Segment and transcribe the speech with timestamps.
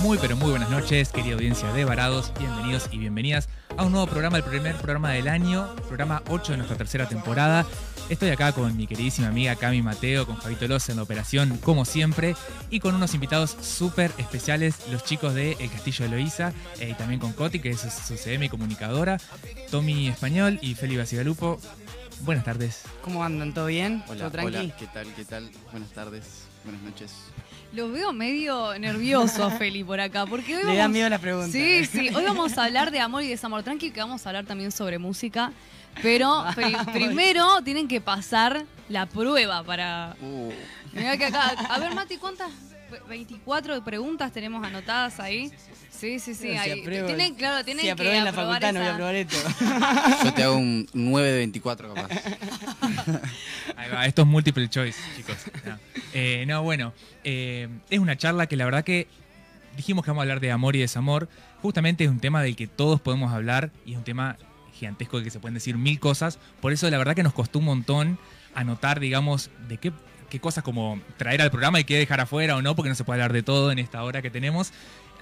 [0.00, 4.08] Muy pero muy buenas noches, querida audiencia de Varados, bienvenidos y bienvenidas a un nuevo
[4.08, 7.64] programa, el primer programa del año, programa 8 de nuestra tercera temporada.
[8.08, 11.84] Estoy acá con mi queridísima amiga Cami Mateo, con Javito Loza en la operación, como
[11.84, 12.34] siempre,
[12.70, 16.94] y con unos invitados súper especiales, los chicos de El Castillo de Loíza, eh, y
[16.94, 19.18] también con Coti, que es su CM y comunicadora,
[19.70, 21.60] Tommy Español y Feli Basigalupo.
[22.20, 22.82] Buenas tardes.
[23.02, 23.54] ¿Cómo andan?
[23.54, 24.02] ¿Todo bien?
[24.08, 24.56] Hola, ¿Todo tranqui?
[24.56, 25.14] hola, ¿qué tal?
[25.14, 25.50] ¿Qué tal?
[25.70, 26.24] Buenas tardes,
[26.64, 27.12] buenas noches.
[27.74, 30.78] Los veo medio nervioso a Feli por acá, porque hoy Le vamos...
[30.78, 31.50] dan miedo las preguntas.
[31.52, 33.62] Sí, sí, hoy vamos a hablar de amor y desamor.
[33.62, 35.52] Tranqui que vamos a hablar también sobre música,
[36.02, 40.14] pero pri- primero tienen que pasar la prueba para...
[40.20, 40.52] Uh,
[40.92, 41.48] Mirá que acá...
[41.68, 42.50] A ver, Mati, ¿cuántas?
[43.08, 45.48] 24 preguntas tenemos anotadas ahí.
[45.48, 45.83] Sí, sí, sí.
[46.00, 46.80] Pero si ahí.
[46.82, 49.36] apruebo- Tienen, claro, tienen si que aprobé en la facultad, no voy a aprobar esto.
[50.24, 52.08] yo te hago un 9 de 24 capaz.
[53.76, 55.36] Ahí va, esto es multiple choice, chicos.
[55.66, 55.78] No,
[56.12, 56.92] Eh, no, bueno,
[57.24, 59.08] eh, es una charla que la verdad que
[59.76, 61.28] dijimos que vamos a hablar de amor y desamor.
[61.62, 64.36] Justamente es un tema del que todos podemos hablar y es un tema
[64.74, 66.38] gigantesco del que se pueden decir mil cosas.
[66.60, 68.18] Por eso la verdad que nos costó un montón
[68.54, 69.92] anotar, digamos, de qué,
[70.30, 73.04] qué cosas como traer al programa y qué dejar afuera o no, porque no se
[73.04, 74.72] puede hablar de todo en esta hora que tenemos.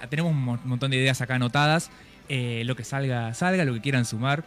[0.03, 1.89] Ah, Tenemos un mo- montón de ideas acá anotadas.
[2.29, 4.43] Eh, lo que salga, salga, lo que quieran sumar,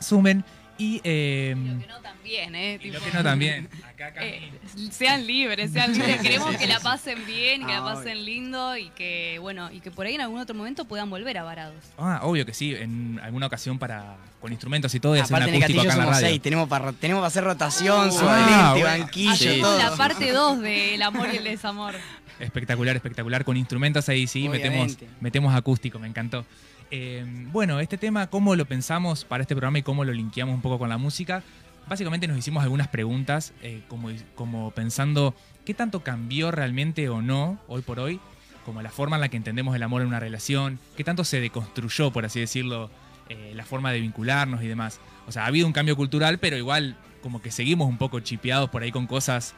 [0.00, 0.44] sumen.
[0.76, 2.80] Y, eh, Lo que no también, ¿eh?
[2.82, 3.68] y lo Tipo, que no también.
[3.88, 4.50] Acá eh,
[4.90, 6.20] sean libres, sean libres.
[6.20, 9.92] Queremos que la pasen bien que Ah, la pasen lindo y que, bueno, y que
[9.92, 11.76] por ahí en algún otro momento puedan volver a Varados.
[11.96, 15.36] Ah, obvio que sí, en alguna ocasión para con instrumentos y todo, y hacer un
[15.42, 16.28] Aparte en el acústico castillo acá en la somos radio.
[16.28, 18.86] seis, tenemos para, tenemos para hacer rotación, Ah, bueno.
[18.88, 19.60] banquillo, Sí.
[19.62, 19.78] todo.
[19.78, 21.94] la parte 2 del amor y el desamor.
[22.40, 26.44] Espectacular, espectacular, con instrumentos ahí sí, metemos, metemos acústico, me encantó.
[26.90, 30.62] Eh, bueno, este tema, ¿cómo lo pensamos para este programa y cómo lo linkeamos un
[30.62, 31.42] poco con la música?
[31.88, 37.58] Básicamente nos hicimos algunas preguntas, eh, como, como pensando qué tanto cambió realmente o no
[37.68, 38.20] hoy por hoy,
[38.64, 41.40] como la forma en la que entendemos el amor en una relación, qué tanto se
[41.40, 42.90] deconstruyó, por así decirlo,
[43.28, 45.00] eh, la forma de vincularnos y demás.
[45.26, 48.68] O sea, ha habido un cambio cultural, pero igual como que seguimos un poco chipeados
[48.70, 49.54] por ahí con cosas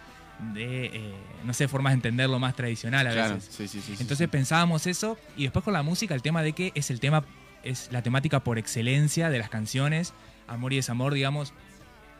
[0.53, 1.15] de, eh,
[1.45, 3.55] no sé, formas de entenderlo más tradicional a Claro, veces.
[3.55, 3.97] sí, sí, sí.
[4.01, 7.25] Entonces pensábamos eso y después con la música el tema de que es el tema,
[7.63, 10.13] es la temática por excelencia de las canciones,
[10.47, 11.53] amor y desamor, digamos,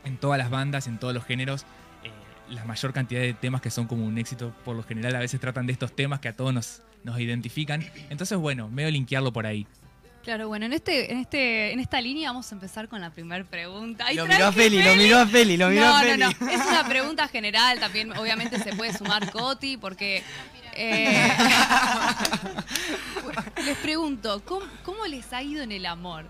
[0.05, 1.63] en todas las bandas, en todos los géneros.
[2.05, 2.11] eh,
[2.55, 5.41] la mayor cantidad de temas que son como un éxito por lo general a veces
[5.41, 7.85] tratan de estos temas que a todos nos, nos identifican.
[8.09, 9.67] Entonces, bueno, medio linkearlo por ahí.
[10.27, 13.45] Claro, bueno, en este, en este, en esta línea vamos a empezar con la primera
[13.45, 14.13] pregunta.
[14.13, 16.19] Lo miró a tranqui, Feli, lo miró a Feli, lo miró no, a Feli.
[16.19, 20.25] No, no, es una pregunta general, también obviamente se puede sumar Coti, porque
[20.75, 21.31] eh,
[23.65, 26.25] les pregunto, ¿cómo, cómo les ha ido en el amor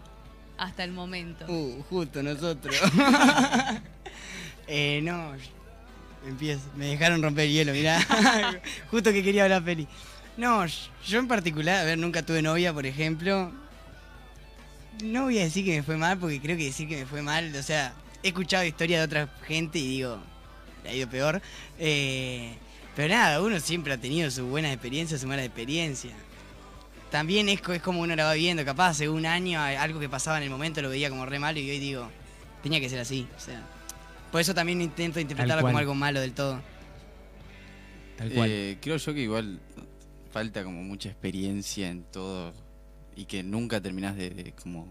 [0.58, 1.46] hasta el momento?
[1.48, 2.76] Uh, justo nosotros.
[4.68, 5.32] eh, no,
[6.28, 6.64] empiezo.
[6.76, 7.98] Me dejaron romper el hielo, mirá.
[8.90, 9.88] justo que quería hablar Feli.
[10.36, 13.64] No, yo en particular, a ver, nunca tuve novia, por ejemplo.
[15.02, 17.22] No voy a decir que me fue mal, porque creo que decir que me fue
[17.22, 20.18] mal, o sea, he escuchado historias de otra gente y digo,
[20.84, 21.42] le ha ido peor.
[21.78, 22.54] Eh,
[22.94, 26.14] pero nada, uno siempre ha tenido sus buenas experiencias, sus malas experiencias.
[27.10, 30.38] También es, es como uno la va viendo, capaz hace un año algo que pasaba
[30.38, 32.08] en el momento lo veía como re malo y hoy digo,
[32.62, 33.28] tenía que ser así.
[33.36, 33.62] O sea,
[34.32, 36.60] por eso también intento interpretarlo como algo malo del todo.
[38.16, 38.50] Tal cual.
[38.50, 39.60] Eh, creo yo que igual
[40.32, 42.52] falta como mucha experiencia en todo
[43.16, 44.86] y que nunca terminás de, de como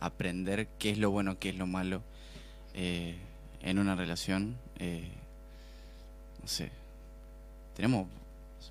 [0.00, 2.02] aprender qué es lo bueno, qué es lo malo
[2.74, 3.16] eh,
[3.62, 4.56] en una relación.
[4.78, 5.10] eh,
[6.40, 6.70] no sé.
[7.74, 8.06] Tenemos,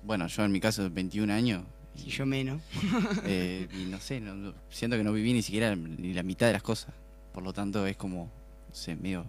[0.04, 1.62] bueno, yo en mi caso 21 años.
[1.96, 2.62] Y yo menos.
[3.24, 6.52] Eh, y no sé, no- siento que no viví ni siquiera ni la mitad de
[6.52, 6.94] las cosas.
[7.34, 8.24] Por lo tanto, es como,
[8.68, 9.24] no sé, medio.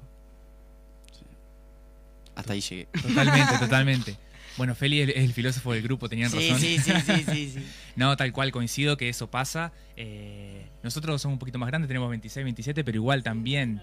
[2.36, 2.86] Hasta ahí llegué.
[3.02, 4.18] Totalmente, totalmente.
[4.60, 6.60] Bueno, Feli es el filósofo del grupo, tenían Sí, razón.
[6.60, 7.66] sí, sí, sí, sí, sí.
[7.96, 9.72] No, tal cual, coincido que eso pasa.
[9.96, 13.82] Eh, nosotros somos un poquito más grandes, tenemos 26, 27, pero igual también.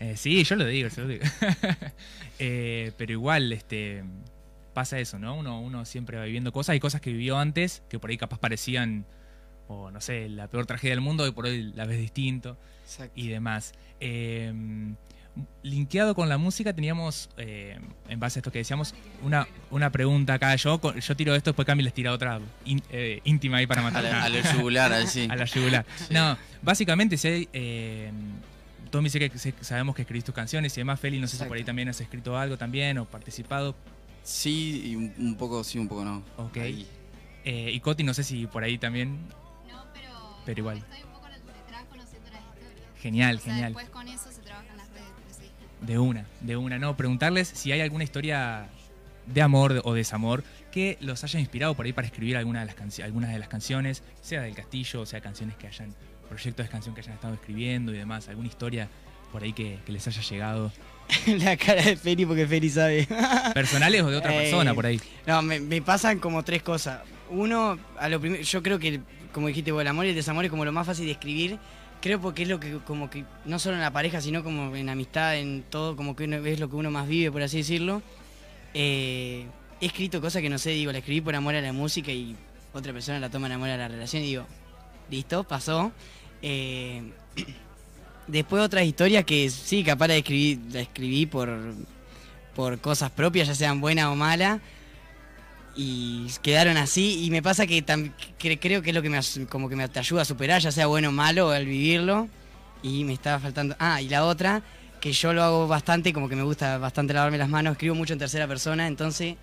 [0.00, 1.24] eh, sí, yo lo digo, yo lo digo.
[2.38, 4.02] Eh, pero igual, este.
[4.74, 5.34] Pasa eso, ¿no?
[5.36, 6.70] Uno, uno siempre va viviendo cosas.
[6.74, 9.04] Hay cosas que vivió antes que por ahí capaz parecían,
[9.68, 13.12] o no sé, la peor tragedia del mundo y por hoy la ves distinto Exacto.
[13.14, 13.74] y demás.
[14.00, 14.52] Eh,
[15.62, 17.78] linkeado con la música teníamos, eh,
[18.08, 20.54] en base a esto que decíamos, una, una pregunta acá.
[20.56, 23.84] Yo, yo tiro esto, después Cami les tira otra in- eh, íntima ahí para A
[23.84, 24.02] matar.
[24.04, 25.26] la, a la yugular, así.
[25.30, 25.84] A la yugular.
[26.10, 27.48] No, básicamente si hay...
[27.52, 28.10] Eh,
[28.90, 31.56] Tommy sé que sabemos que escribís tus canciones y demás, Feli, no sé si por
[31.56, 33.76] ahí también has escrito algo también o participado.
[34.24, 36.24] Sí, y un, un poco sí, un poco no.
[36.36, 36.56] Ok.
[36.56, 36.88] Ahí.
[37.44, 39.18] Eh, y Coti, no sé si por ahí también.
[39.70, 40.10] No, pero,
[40.44, 40.78] Pero igual.
[40.78, 42.88] estoy un poco detrás conociendo las historias.
[43.00, 43.72] Genial, O sea, genial.
[43.74, 44.76] después con eso se trabaja en
[45.82, 46.78] De una, de una.
[46.78, 48.68] No, preguntarles si hay alguna historia
[49.26, 53.00] de amor o desamor que los haya inspirado por ahí para escribir alguna de las
[53.00, 55.94] algunas de las canciones, sea del castillo, sea canciones que hayan,
[56.28, 58.88] proyectos de canción que hayan estado escribiendo y demás, alguna historia
[59.32, 60.72] por ahí que, que les haya llegado,
[61.26, 63.08] La cara de Feli porque Feli sabe.
[63.54, 65.00] personales o de otra Eh, persona por ahí.
[65.26, 67.00] No, me, me pasan como tres cosas.
[67.30, 69.00] Uno, a lo primero, yo creo que,
[69.32, 71.58] como dijiste vos, el amor y el desamor es como lo más fácil de escribir.
[72.00, 74.88] Creo porque es lo que, como que, no solo en la pareja, sino como en
[74.88, 78.00] amistad, en todo, como que uno- es lo que uno más vive, por así decirlo.
[78.72, 79.46] Eh,
[79.80, 82.36] he escrito cosas que no sé, digo, la escribí por amor a la música y
[82.72, 84.46] otra persona la toma en amor a la relación y digo,
[85.10, 85.92] listo, pasó.
[86.40, 87.02] Eh,
[88.26, 91.50] después otras historias que sí, capaz la escribí, la escribí por,
[92.54, 94.60] por cosas propias, ya sean buenas o malas
[95.76, 97.24] y quedaron así.
[97.24, 97.84] Y me pasa que,
[98.38, 100.72] que creo que es lo que me como que me te ayuda a superar ya
[100.72, 102.28] sea bueno o malo al vivirlo.
[102.82, 104.62] Y me estaba faltando ah y la otra
[105.00, 108.12] que yo lo hago bastante como que me gusta bastante lavarme las manos escribo mucho
[108.12, 109.36] en tercera persona entonces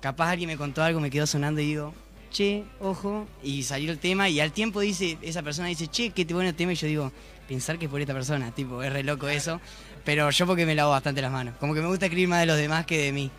[0.00, 1.94] capaz alguien me contó algo me quedó sonando y digo
[2.30, 6.24] che ojo y salió el tema y al tiempo dice esa persona dice che qué
[6.32, 7.12] bueno tema y yo digo
[7.46, 9.60] pensar que es por esta persona tipo es re loco eso.
[10.04, 12.46] Pero yo porque me lavo bastante las manos como que me gusta escribir más de
[12.46, 13.30] los demás que de mí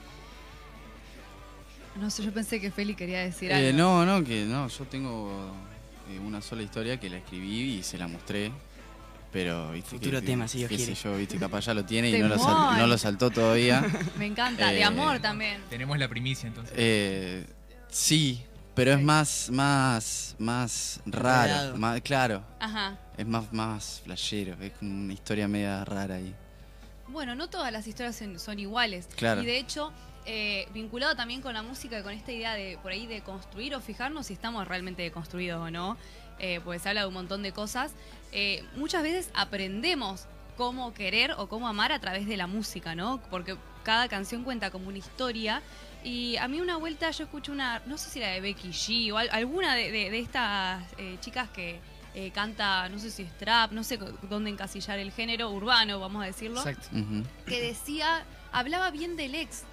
[1.99, 3.77] No sé, yo pensé que Feli quería decir Eh, algo.
[3.77, 5.51] no, no, que no, yo tengo
[6.09, 8.51] eh, una sola historia que la escribí y se la mostré.
[9.31, 9.91] Pero, viste.
[9.91, 12.27] Futuro que- tema, si Dios qué sé yo, viste, capaz ya lo tiene y no
[12.27, 12.77] lo, sal- Temón.
[12.79, 13.85] no lo saltó todavía.
[14.17, 15.61] Me encanta, de Eh, amor también.
[15.69, 16.73] Tenemos la primicia entonces.
[16.75, 17.45] Eh,
[17.89, 18.41] sí,
[18.73, 21.77] pero es más, más, más raro.
[21.77, 22.97] Más, claro, Ajá.
[23.17, 24.55] es más, más flashero.
[24.61, 26.33] Es una historia media rara ahí.
[27.07, 29.07] Bueno, no todas las historias son, son iguales.
[29.15, 29.43] Claro.
[29.43, 29.91] Y de hecho,
[30.31, 33.81] eh, vinculado también con la música, con esta idea de por ahí de construir o
[33.81, 35.97] fijarnos si estamos realmente deconstruidos o no,
[36.37, 37.93] eh, porque se habla de un montón de cosas.
[38.31, 43.19] eh, muchas veces aprendemos cómo querer o cómo amar a través de la música, ¿no?
[43.31, 45.61] Porque cada canción cuenta como una historia.
[46.03, 49.11] Y a mí una vuelta yo escucho una, no sé si era de Becky G
[49.11, 51.79] o al- alguna de, de- de estas eh, chicas que
[52.13, 53.97] eh, canta, no sé si es trap, no sé
[54.29, 56.89] dónde encasillar el género, urbano, vamos a decirlo exacto
[57.47, 59.63] que decía, hablaba bien del ex.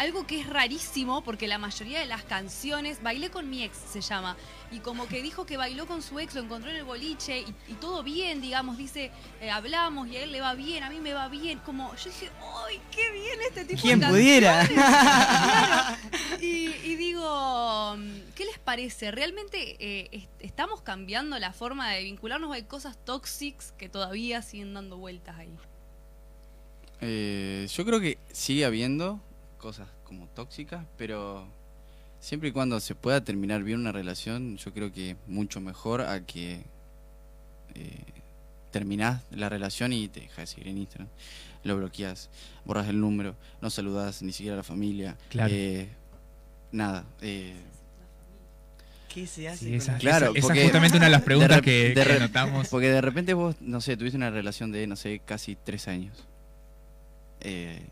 [0.00, 4.00] Algo que es rarísimo porque la mayoría de las canciones, Bailé con mi ex se
[4.00, 4.34] llama,
[4.72, 7.54] y como que dijo que bailó con su ex, lo encontró en el boliche y,
[7.68, 9.10] y todo bien, digamos, dice,
[9.42, 12.04] eh, hablamos y a él le va bien, a mí me va bien, como yo
[12.10, 12.30] dije,
[12.66, 14.66] ¡ay, qué bien este tipo ¿Quién de pudiera?
[14.68, 15.96] Claro.
[16.40, 17.94] Y, y digo,
[18.34, 19.10] ¿qué les parece?
[19.10, 24.40] ¿Realmente eh, est- estamos cambiando la forma de vincularnos o hay cosas tóxicas que todavía
[24.40, 25.54] siguen dando vueltas ahí?
[27.02, 29.20] Eh, yo creo que sigue habiendo
[29.60, 31.46] cosas como tóxicas, pero
[32.18, 36.24] siempre y cuando se pueda terminar bien una relación, yo creo que mucho mejor a
[36.26, 36.62] que
[37.74, 37.98] eh,
[38.72, 41.08] terminás la relación y te dejas de seguir en Instagram,
[41.64, 42.30] lo bloqueas,
[42.64, 45.52] borras el número, no saludás ni siquiera a la familia, Claro.
[45.54, 45.88] eh,
[46.72, 47.04] nada.
[47.20, 47.54] eh,
[49.12, 49.58] ¿Qué se hace?
[49.58, 52.04] Sí, con esa, la- Claro, esa- es justamente una de las preguntas de que, de
[52.04, 52.68] que anotamos.
[52.68, 56.16] Porque de repente vos, no sé, tuviste una relación de, no sé, casi tres años.
[57.40, 57.82] Eh,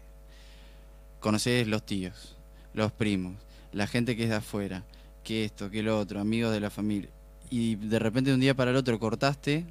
[1.21, 2.37] conocés los tíos,
[2.75, 3.35] los primos,
[3.73, 4.85] la gente que es de afuera,
[5.25, 7.11] que esto, que lo otro, amigos de la familia.
[7.51, 9.65] Y de repente de un día para el otro cortaste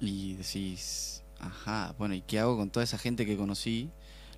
[0.00, 3.90] y decís, ajá, bueno, ¿y qué hago con toda esa gente que conocí?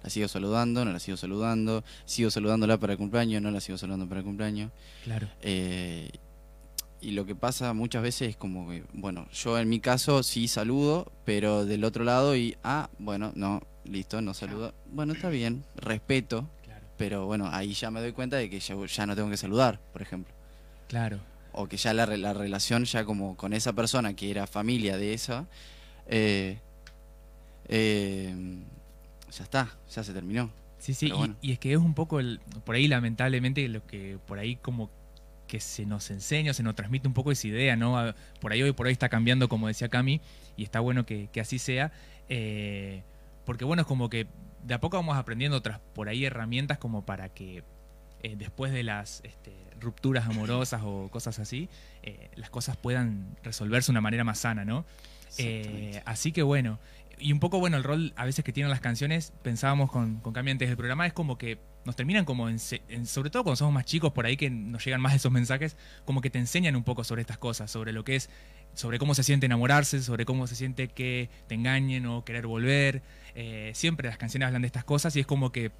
[0.02, 3.78] La sigo saludando, no la sigo saludando, sigo saludándola para el cumpleaños, no la sigo
[3.78, 4.70] saludando para el cumpleaños.
[5.04, 5.28] Claro.
[5.40, 6.10] Eh,
[7.00, 10.48] y lo que pasa muchas veces es como que, bueno, yo en mi caso sí
[10.48, 14.74] saludo, pero del otro lado y, ah, bueno, no, listo, no saludo.
[14.92, 16.84] Bueno, está bien, respeto, Claro.
[16.96, 19.78] pero bueno, ahí ya me doy cuenta de que ya, ya no tengo que saludar,
[19.92, 20.32] por ejemplo.
[20.88, 21.18] Claro.
[21.52, 25.14] O que ya la, la relación ya como con esa persona que era familia de
[25.14, 25.46] esa,
[26.06, 26.58] eh,
[27.68, 28.34] eh,
[29.36, 30.50] ya está, ya se terminó.
[30.78, 31.36] Sí, sí, y, bueno.
[31.40, 34.90] y es que es un poco el, por ahí lamentablemente lo que por ahí como
[35.48, 38.14] que se nos enseña, se nos transmite un poco esa idea, ¿no?
[38.40, 40.20] Por ahí hoy por hoy está cambiando, como decía Cami,
[40.56, 41.92] y está bueno que, que así sea,
[42.28, 43.02] eh,
[43.46, 44.26] porque bueno, es como que
[44.64, 47.62] de a poco vamos aprendiendo otras por ahí herramientas como para que
[48.22, 51.68] eh, después de las este, rupturas amorosas o cosas así,
[52.02, 54.84] eh, las cosas puedan resolverse de una manera más sana, ¿no?
[55.38, 56.78] Eh, así que bueno,
[57.18, 60.32] y un poco bueno el rol a veces que tienen las canciones, pensábamos con, con
[60.32, 63.72] Cami antes del programa, es como que nos terminan como, en- sobre todo cuando somos
[63.72, 66.82] más chicos, por ahí que nos llegan más esos mensajes, como que te enseñan un
[66.84, 68.28] poco sobre estas cosas, sobre lo que es,
[68.76, 73.02] sobre cómo se siente enamorarse, sobre cómo se siente que te engañen o querer volver.
[73.34, 75.72] Eh, siempre las canciones hablan de estas cosas y es como que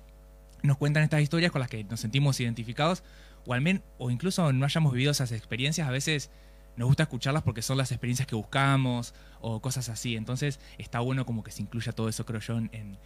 [0.65, 3.05] nos cuentan estas historias con las que nos sentimos identificados
[3.47, 6.31] o al menos o incluso no hayamos vivido esas experiencias a veces
[6.77, 11.25] nos gusta escucharlas porque son las experiencias que buscamos o cosas así entonces está bueno
[11.27, 12.99] como que se incluya todo eso creo yo en, en-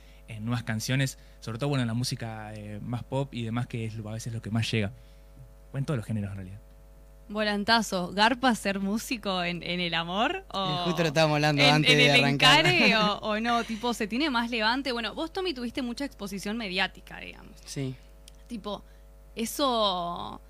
[0.45, 3.95] nuevas canciones sobre todo bueno en la música eh, más pop y demás que es
[3.99, 4.93] a veces lo que más llega
[5.73, 6.61] O en todos los géneros en realidad.
[7.31, 10.45] Volantazo, ¿garpa ser músico en, en el amor?
[10.53, 12.67] O Justo lo estábamos hablando en, antes en de el arrancar.
[12.67, 13.63] encare o, o no?
[13.63, 14.91] Tipo, ¿se tiene más levante?
[14.91, 17.53] Bueno, vos, Tommy, tuviste mucha exposición mediática, digamos.
[17.65, 17.95] Sí.
[18.49, 18.83] Tipo,
[19.37, 20.41] eso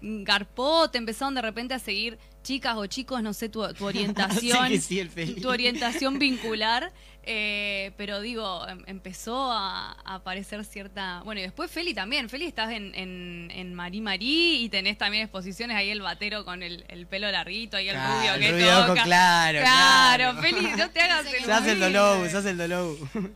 [0.00, 4.68] garpó, te empezaron de repente a seguir chicas o chicos, no sé, tu, tu orientación.
[4.68, 6.92] Sí sí, el tu orientación vincular,
[7.30, 11.20] eh, pero digo, em- empezó a, a aparecer cierta...
[11.24, 15.24] Bueno, y después Feli también, Feli estás en, en, en Marí Marí y tenés también
[15.24, 18.50] exposiciones ahí el batero con el, el pelo larguito, ahí el Claro, rubio el que
[18.52, 20.42] rubio ojo claro, claro, claro.
[20.42, 21.98] Feli, no te hagas el Se hace el humilde.
[21.98, 22.96] dolor, se hace el dolor.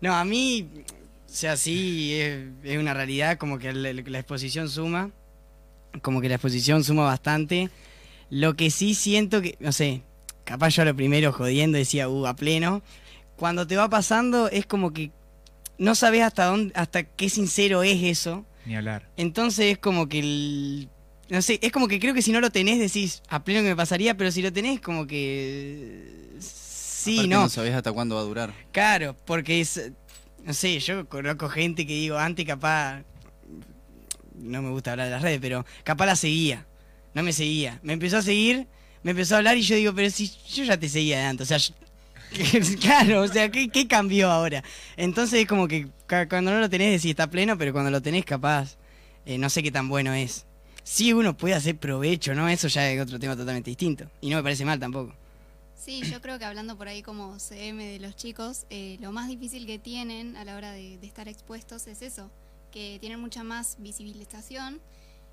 [0.00, 0.82] No, a mí, o
[1.32, 5.10] sea, sí, es, es una realidad como que la, la exposición suma,
[6.02, 7.70] como que la exposición suma bastante.
[8.28, 10.02] Lo que sí siento que, no sé,
[10.42, 12.82] capaz yo a lo primero jodiendo decía, uh, a pleno.
[13.36, 15.10] Cuando te va pasando es como que
[15.78, 18.44] no sabes hasta dónde, hasta qué sincero es eso.
[18.66, 19.08] Ni hablar.
[19.16, 20.88] Entonces es como que el-
[21.28, 23.68] no sé, es como que creo que si no lo tenés decís a pleno que
[23.70, 27.40] me pasaría, pero si lo tenés como que sí, Aparte no.
[27.42, 28.54] no sabés hasta cuándo va a durar.
[28.70, 29.90] Claro, porque es
[30.44, 33.02] no sé, yo conozco gente que digo, antes capaz
[34.34, 36.66] no me gusta hablar de las redes, pero capaz la seguía.
[37.14, 37.78] No me seguía.
[37.82, 38.66] Me empezó a seguir,
[39.02, 41.46] me empezó a hablar y yo digo, pero si yo ya te seguía de antes,
[41.46, 41.74] o sea, yo-
[42.80, 44.62] claro, o sea, ¿qué, qué cambió ahora?
[44.96, 45.88] Entonces es como que
[46.28, 48.76] cuando no lo tenés decís está pleno, pero cuando lo tenés capaz,
[49.26, 50.46] eh, no sé qué tan bueno es.
[50.82, 52.48] Sí, uno puede hacer provecho, ¿no?
[52.48, 54.10] Eso ya es otro tema totalmente distinto.
[54.20, 55.14] Y no me parece mal tampoco.
[55.76, 59.28] Sí, yo creo que hablando por ahí como CM de los chicos, eh, lo más
[59.28, 62.30] difícil que tienen a la hora de, de estar expuestos es eso,
[62.70, 64.80] que tienen mucha más visibilización,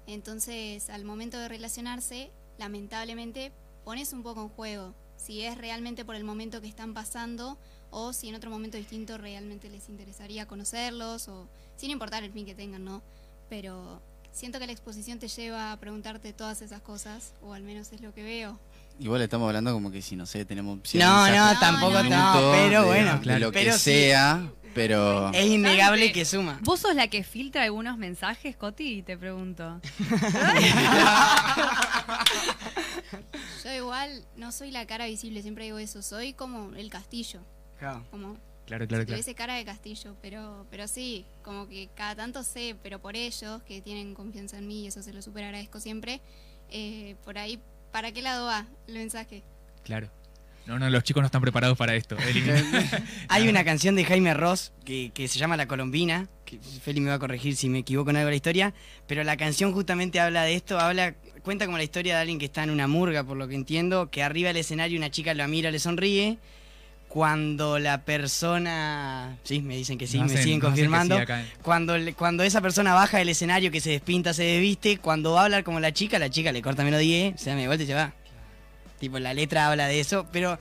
[0.08, 3.52] entonces al momento de relacionarse, lamentablemente
[3.84, 7.58] pones un poco en juego si es realmente por el momento que están pasando
[7.92, 12.46] o si en otro momento distinto realmente les interesaría conocerlos o sin importar el fin
[12.46, 13.02] que tengan, ¿no?
[13.50, 17.92] Pero siento que la exposición te lleva a preguntarte todas esas cosas, o al menos
[17.92, 18.60] es lo que veo.
[19.00, 20.80] Igual estamos hablando como que si, no sé, tenemos...
[20.94, 23.40] No, no, tampoco, no, pero de- bueno, de claro.
[23.40, 23.80] lo que pero sí.
[23.80, 25.32] sea, pero...
[25.34, 26.60] Es innegable que suma.
[26.64, 29.02] ¿Vos sos la que filtra algunos mensajes, Coti?
[29.02, 29.82] Te pregunto.
[33.64, 37.42] Yo igual no soy la cara visible, siempre digo eso, soy como el castillo,
[37.80, 38.06] Claro.
[38.12, 39.06] como Claro, si claro, claro.
[39.06, 43.64] tuviese cara de castillo, pero pero sí, como que cada tanto sé, pero por ellos
[43.64, 46.22] que tienen confianza en mí y eso se lo súper agradezco siempre,
[46.70, 47.60] eh, por ahí,
[47.92, 49.44] ¿para qué lado va el mensaje?
[49.84, 50.12] Claro.
[50.68, 52.16] No, no, los chicos no están preparados para esto.
[53.28, 57.10] Hay una canción de Jaime Ross que, que se llama La Colombina, que Feli me
[57.10, 58.74] va a corregir si me equivoco en algo de la historia,
[59.08, 61.16] pero la canción justamente habla de esto, habla
[61.50, 64.12] cuenta como la historia de alguien que está en una murga, por lo que entiendo,
[64.12, 66.38] que arriba del escenario una chica lo mira, le sonríe,
[67.08, 71.26] cuando la persona, sí, me dicen que sí, me siguen confirmando, sí
[71.64, 75.46] cuando, cuando esa persona baja del escenario, que se despinta, se desviste, cuando va a
[75.46, 77.96] hablar como la chica, la chica le corta melodía, se da media vuelta y se
[77.96, 78.14] va.
[79.00, 80.60] Tipo, la letra habla de eso, pero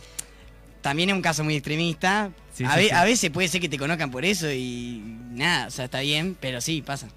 [0.81, 2.31] también es un caso muy extremista.
[2.55, 2.91] Sí, a, sí, ve- sí.
[2.95, 5.03] a veces puede ser que te conozcan por eso y
[5.33, 7.09] nada, o sea, está bien, pero sí, pasa.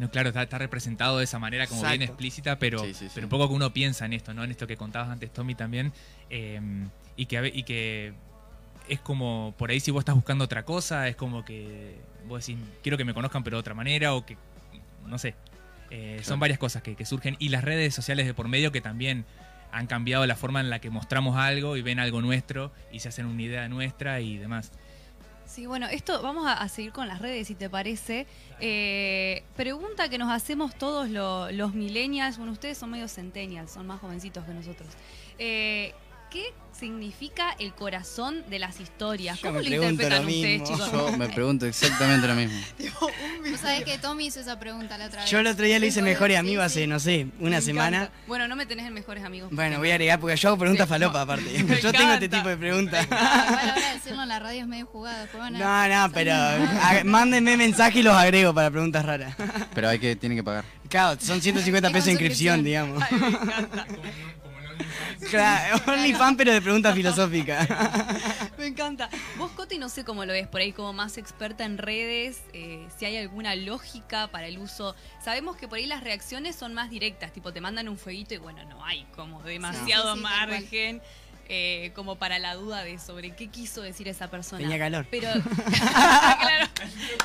[0.00, 3.10] No, claro, está, está representado de esa manera como bien explícita, pero, Sí, sí, sí.
[3.14, 4.42] pero un poco que uno piensa en esto, ¿no?
[4.42, 5.92] En esto que contabas antes, Tommy, también.
[6.30, 6.58] eh,
[7.16, 8.14] y, que, y que
[8.88, 12.60] es como, por ahí si vos estás buscando otra cosa, es como que vos decís,
[12.82, 14.36] quiero que me conozcan pero de otra manera, o que,
[15.06, 15.34] no sé.
[15.90, 17.36] Eh, Son varias cosas que, que surgen.
[17.38, 19.26] Y las redes sociales de por medio que también
[19.72, 23.08] han cambiado la forma en la que mostramos algo y ven algo nuestro y se
[23.08, 24.72] hacen una idea nuestra y demás.
[25.50, 28.28] Sí, bueno, esto vamos a, seguir con las redes, si te parece.
[28.60, 32.36] Eh, pregunta que nos hacemos todos lo- los millennials.
[32.36, 34.88] Bueno, ustedes son medio centennials, son más jovencitos que nosotros.
[35.38, 35.92] Eh,
[36.30, 39.36] ¿Qué significa el corazón de las historias?
[39.40, 40.76] Yo ¿Cómo me lo pregunto interpretan lo ustedes, mismo.
[40.76, 40.92] chicos?
[40.92, 42.58] Yo me pregunto exactamente lo mismo.
[43.50, 45.30] Vos sabés que Tommy hizo esa pregunta la otra vez.
[45.30, 46.86] Yo el otro día le hice mejores sí, amigos hace, sí.
[46.86, 47.96] no sé, una Me semana.
[48.04, 48.18] encanta.
[48.28, 49.50] Bueno, no me tenés en mejores amigos.
[49.52, 51.18] Bueno, voy a agregar porque yo hago preguntas Sí, falopa no.
[51.24, 51.64] aparte.
[51.64, 53.06] Me Yo tengo este tipo de preguntas.
[53.10, 55.20] Ah, igual ahora decirlo en la radio es medio jugado.
[55.22, 55.88] Después van a...
[55.88, 56.32] No, no, pero
[57.04, 59.34] mándenme mensaje y los agrego para preguntas raras.
[59.74, 60.64] Pero hay que, tiene que pagar.
[60.88, 63.02] Claro, son 150 Es pesos de inscripción, digamos.
[63.10, 63.86] Ay, me encanta.
[65.28, 67.68] Claro, OnlyFans pero de preguntas filosóficas.
[68.58, 69.08] Me encanta.
[69.36, 72.86] Vos, Coti, no sé cómo lo ves por ahí, como más experta en redes, eh,
[72.96, 74.94] si hay alguna lógica para el uso.
[75.22, 78.38] Sabemos que por ahí las reacciones son más directas, tipo te mandan un fueguito y
[78.38, 81.02] bueno, no hay como demasiado Sí, sí, margen
[81.52, 84.60] eh, como para la duda de sobre qué quiso decir esa persona.
[84.62, 85.04] Tenía calor.
[85.10, 85.28] Pero,
[85.72, 86.66] claro,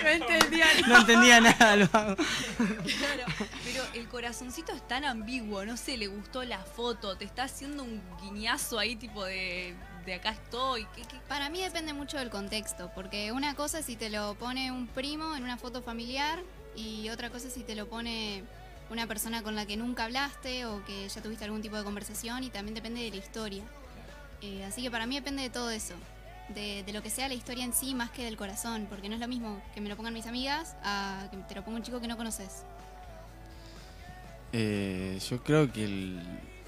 [0.02, 0.88] no entendía nada.
[0.88, 2.16] No entendía nada, lo hago.
[2.16, 3.24] Claro,
[3.64, 7.84] pero el corazoncito es tan ambiguo, no sé, le gustó la foto, te está haciendo
[7.84, 10.86] un guiñazo ahí tipo de, de acá estoy.
[10.96, 11.18] ¿qué- qué?
[11.28, 14.88] Para mí depende mucho del contexto, porque una cosa es si te lo pone un
[14.88, 16.40] primo en una foto familiar
[16.76, 18.44] y otra cosa es si te lo pone
[18.90, 22.44] una persona con la que nunca hablaste o que ya tuviste algún tipo de conversación
[22.44, 23.64] y también depende de la historia.
[24.42, 25.96] Eh, así que para mí depende de todo eso,
[26.50, 29.16] de, de lo que sea la historia en sí más que del corazón, porque no
[29.16, 31.84] es lo mismo que me lo pongan mis amigas a que te lo ponga un
[31.84, 32.64] chico que no conoces.
[34.54, 36.22] Eh, yo creo que el.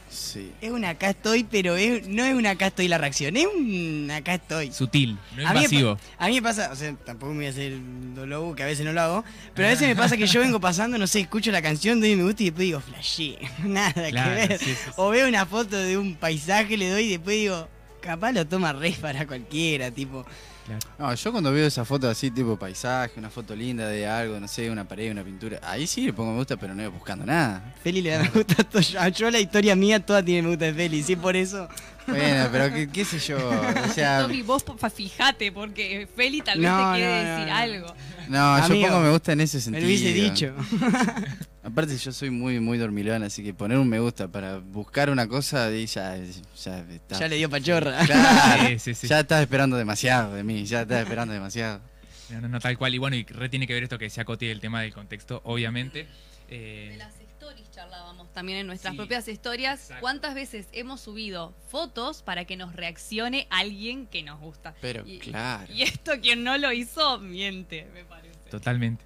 [0.09, 0.51] Sí.
[0.61, 4.09] Es un acá estoy, pero es- no es un acá estoy la reacción, es un
[4.11, 4.71] acá estoy.
[4.71, 5.97] Sutil, no A invasivo.
[5.97, 8.63] pa- a mí me pasa, o sea, tampoco me voy a hacer el lobo, que
[8.63, 9.23] a veces no lo hago,
[9.53, 12.15] pero a veces me pasa que yo vengo pasando, no sé, escucho la canción, doy
[12.15, 14.59] me gusta y después digo, flashé, nada Claro, que ver.
[14.59, 14.91] sí, sí, sí.
[14.95, 17.67] O veo una foto de un paisaje, le doy y después digo,
[18.01, 20.25] capaz lo toma re para cualquiera, tipo.
[20.67, 20.81] Claro.
[20.99, 24.47] No, yo cuando veo esa foto así, tipo paisaje, una foto linda de algo, no
[24.49, 27.25] sé, una pared, una pintura, ahí sí le pongo me gusta, pero no voy buscando
[27.25, 27.73] nada.
[27.81, 28.81] Feli le da me gusta a todo.
[28.81, 31.69] Yo, yo la historia mía toda tiene me gusta de Feli, sí, por eso.
[32.05, 36.69] Bueno, pero qué, qué sé yo, o sea, Tommy, vos fijate, porque Feli tal vez
[36.69, 37.55] No, te quiere no, decir no.
[37.55, 37.95] algo.
[38.29, 39.81] no, Amigo, yo pongo me gusta en ese Me sentido.
[39.81, 40.53] lo hubiese dicho.
[41.67, 45.27] Aparte yo soy muy muy dormilón, así que poner un me gusta para buscar una
[45.27, 47.19] cosa y ya, ya está.
[47.19, 47.97] Ya le dio pachorra.
[48.05, 49.07] Claro, Sí, sí, sí.
[49.07, 51.81] ya estás esperando demasiado de mí, ya estás esperando demasiado.
[52.29, 52.95] No, no, no, tal cual.
[52.95, 55.41] Y bueno, y re tiene que ver esto que decía Coti del tema del contexto,
[55.43, 56.07] obviamente.
[56.49, 58.97] Eh, De las stories charlábamos también en nuestras Sí.
[58.97, 59.79] propias historias.
[59.81, 60.01] Exacto.
[60.01, 64.73] ¿Cuántas veces hemos subido fotos para que nos reaccione alguien que nos gusta?
[64.81, 65.71] Pero Y- claro.
[65.73, 68.37] Y esto quien no lo hizo, miente, me parece.
[68.49, 69.03] totalmente.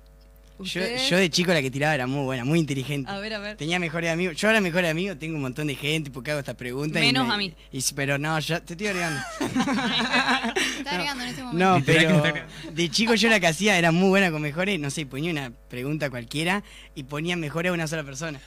[0.63, 3.09] Yo, yo de chico la que tiraba era muy buena, muy inteligente.
[3.11, 3.57] A ver, a ver.
[3.57, 4.35] Tenía mejores amigos.
[4.37, 6.99] Yo ahora mejores amigos tengo un montón de gente porque hago esta pregunta.
[6.99, 7.53] y Menos me- a mí.
[7.71, 9.21] y- pero no, yo te estoy agregando.
[10.77, 11.79] Está agregando en este momento.
[11.79, 12.23] No, pero
[12.71, 14.79] de chico yo la que hacía era muy buena con mejores.
[14.79, 16.63] No sé, ponía una pregunta cualquiera
[16.95, 18.39] y ponía mejores a una sola persona.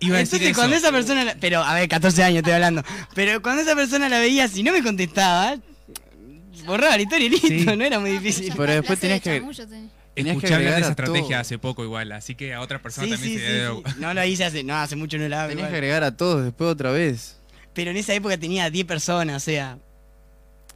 [0.00, 0.60] Iba a decir Entonces eso.
[0.60, 1.24] cuando esa persona...
[1.24, 2.82] la- pero, a ver, 14 años estoy hablando.
[3.14, 5.56] Pero cuando esa persona la veía, si no me contestaba,
[6.66, 7.46] borraba la historia y listo.
[7.48, 7.64] Sí.
[7.64, 8.52] No era muy difícil.
[8.56, 9.90] Pero después tenías que- tenés.
[10.14, 11.38] Escuché hablar de esa estrategia todo.
[11.40, 13.74] hace poco igual, así que a otra persona Sí, también sí, se sí, debe...
[13.86, 13.94] sí.
[14.00, 14.62] No lo hice hace...
[14.64, 15.48] No, hace mucho no la hago.
[15.50, 17.38] Tenías que agregar a todos después otra vez.
[17.72, 19.78] Pero en esa época tenía 10 personas, o sea...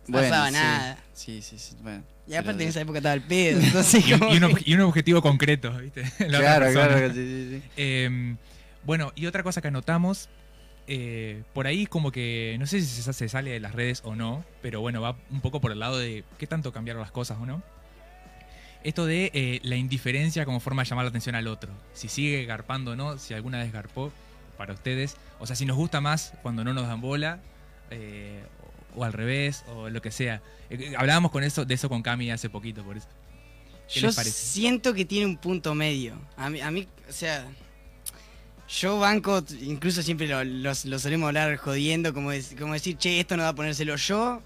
[0.08, 0.98] No Bueno, pasaba nada.
[1.12, 1.74] Sí, sí, sí.
[1.82, 2.02] Bueno.
[2.28, 4.54] Y aparte en esa época estaba el pedo, entonces Y, un- como y un, que-
[4.54, 6.02] ob- y un objetivo concreto, ¿viste?
[6.28, 7.62] La Claro, claro, sí, sí, sí.
[7.76, 8.36] Eh,
[8.84, 10.28] bueno, y otra cosa que anotamos,
[10.86, 14.14] eh, por ahí como que, no sé si se, se sale de las redes o
[14.14, 17.36] no, pero bueno, va un poco por el lado de qué tanto cambiaron las cosas
[17.40, 17.62] o no.
[18.86, 21.70] Esto de eh, la indiferencia como forma de llamar la atención al otro.
[21.92, 24.12] Si sigue garpando o no, si alguna vez garpó
[24.56, 25.16] para ustedes.
[25.40, 27.40] O sea, si nos gusta más cuando no nos dan bola,
[27.90, 28.42] eh,
[28.94, 30.40] o, o al revés, o lo que sea.
[30.70, 33.08] Eh, hablábamos con eso, de eso con Cami hace poquito, por eso.
[33.92, 34.32] ¿Qué Yo les parece?
[34.34, 36.14] siento que tiene un punto medio.
[36.36, 37.44] A mí, a mí o sea,
[38.68, 43.36] yo banco, incluso siempre lo, lo- lo solemos hablar jodiendo, como, como decir, che, esto
[43.36, 44.42] no va a ponérselo yo.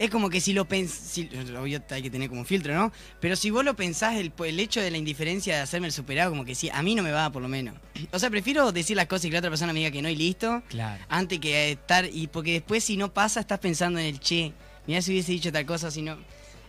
[0.00, 1.18] Es como que si lo pensás,
[1.60, 2.90] obvio hay que tener como filtro, ¿no?
[3.20, 6.30] Pero si vos lo pensás, el, el hecho de la indiferencia de hacerme el superado,
[6.30, 7.74] como que sí, a mí no me va por lo menos.
[8.10, 10.08] O sea, prefiero decir las cosas y que la otra persona me diga que no
[10.08, 11.04] y listo, Claro.
[11.10, 14.52] antes que estar, y porque después si no pasa, estás pensando en el che,
[14.86, 16.16] mirá si hubiese dicho tal cosa, si no...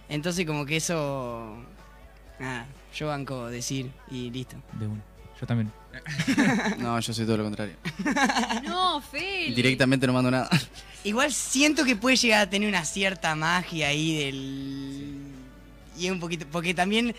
[0.09, 1.55] Entonces como que eso...
[2.37, 4.57] Nada, yo banco decir y listo.
[4.73, 5.01] De uno.
[5.39, 5.71] Yo también.
[6.79, 7.75] No, yo soy todo lo contrario.
[8.63, 9.53] No, Feli.
[9.53, 10.49] Directamente no mando nada.
[11.03, 15.17] Igual siento que puede llegar a tener una cierta magia ahí del...
[15.97, 16.45] Y es un poquito...
[16.51, 17.15] Porque también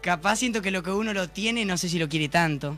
[0.00, 2.76] capaz siento que lo que uno lo tiene, no sé si lo quiere tanto.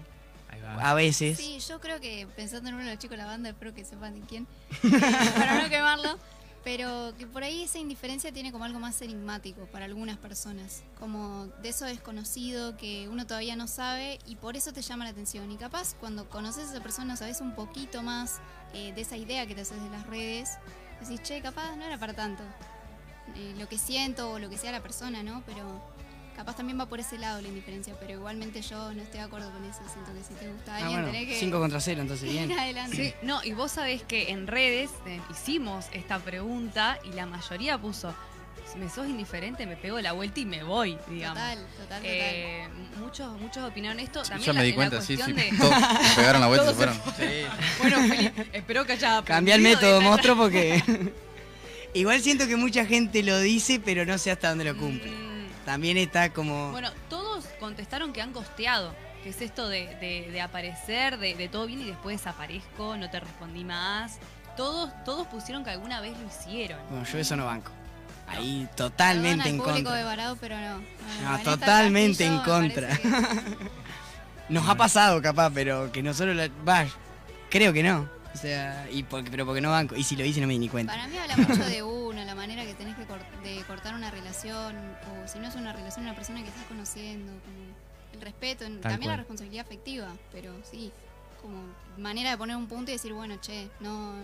[0.49, 0.91] Ahí va.
[0.91, 1.39] A veces.
[1.39, 3.85] Sí, yo creo que pensando en uno de los chicos de la banda, espero que
[3.85, 4.47] sepan de quién,
[5.37, 6.19] para no quemarlo,
[6.65, 11.47] pero que por ahí esa indiferencia tiene como algo más enigmático para algunas personas, como
[11.63, 15.51] de eso desconocido que uno todavía no sabe y por eso te llama la atención.
[15.51, 18.41] Y capaz cuando conoces a esa persona sabes un poquito más
[18.75, 20.51] eh, de esa idea que te haces de las redes,
[21.01, 22.43] decís, che, capaz no era para tanto.
[23.37, 25.43] Eh, lo que siento o lo que sea la persona, ¿no?
[25.47, 25.83] Pero
[26.37, 29.51] capaz también va por ese lado la indiferencia, pero igualmente yo no estoy de acuerdo
[29.51, 29.81] con eso.
[29.93, 32.47] Siento que si te gusta Ah, alguien, bueno, tenés que 5 contra 0, entonces ir
[32.47, 32.53] bien.
[32.59, 32.97] adelante.
[32.97, 37.79] Sí, no, y vos sabés que en redes eh, hicimos esta pregunta y la mayoría
[37.79, 38.15] puso,
[38.73, 41.39] si me sos indiferente, me pego la vuelta y me voy, digamos.
[41.39, 42.01] Total, total, total.
[42.05, 42.69] Eh,
[42.99, 44.23] muchos, muchos opinaron esto.
[44.23, 45.23] También Yo la- me di cuenta, sí, sí.
[45.23, 46.95] cuestión de- Todos me pegaron la vuelta y se fueron.
[47.19, 47.47] Sí.
[47.81, 47.99] Bueno,
[48.53, 50.83] espero que haya Cambia el método, monstruo, porque.
[51.95, 55.13] Igual siento que mucha gente lo dice, pero no sé hasta dónde lo cumple.
[55.65, 56.71] También está como.
[56.73, 58.95] Bueno, todos contestaron que han costeado.
[59.23, 63.09] Que es esto de, de- de aparecer, de, de todo bien y después desaparezco, no
[63.09, 64.19] te respondí más.
[64.57, 66.79] Todos, todos pusieron que alguna vez lo hicieron.
[66.91, 67.71] Bueno, yo eso no banco.
[68.27, 70.05] Ahí totalmente al en público de contra.
[70.05, 71.39] Varado, pero no.
[71.45, 72.97] Totalmente en contra.
[72.97, 73.09] que-
[74.49, 76.49] Nos ha pasado capaz, pero que nosotros la...
[76.69, 76.85] Va,
[77.49, 78.09] creo que no.
[78.35, 79.95] O sea, y porque, pero porque no banco.
[79.95, 80.93] Y si lo hice no me di ni cuenta.
[80.93, 81.83] Para mí habla mucho de
[82.33, 85.73] la manera que tenés que cort- de cortar una relación, o si no es una
[85.75, 87.31] relación, una persona que estás conociendo.
[87.31, 87.83] como-
[88.15, 90.93] el respeto, Tal también la responsabilidad afectiva, pero sí,
[91.41, 91.63] como
[91.99, 94.15] manera de poner un punto y decir, bueno, che, no,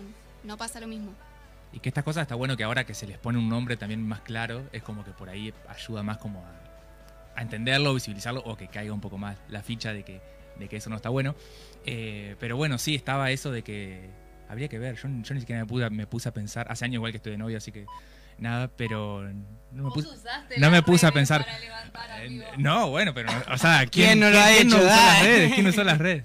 [0.43, 1.11] no pasa lo mismo.
[1.73, 4.07] Y que estas cosas está bueno que ahora que se les pone un nombre también
[4.07, 6.51] más claro, es como que por ahí ayuda más como a,
[7.35, 10.21] a entenderlo, visibilizarlo o que caiga un poco más la ficha de que,
[10.57, 11.35] de que eso no está bueno.
[11.85, 14.09] Eh, pero bueno, sí, estaba eso de que
[14.49, 14.95] habría que ver.
[14.95, 17.31] Yo, yo ni siquiera me puse, me puse a pensar, hace años igual que estoy
[17.33, 17.85] de novia, así que
[18.37, 19.23] nada, pero
[19.71, 20.07] no me puse...
[20.57, 21.45] no me puse a pensar.
[21.45, 22.41] para levantar, Eh.
[22.57, 24.77] No, bueno, pero, o sea, ¿quién, ¿Quién no lo ha quién hecho?
[24.77, 25.53] usó las redes?
[25.53, 26.23] ¿Quién usó las redes?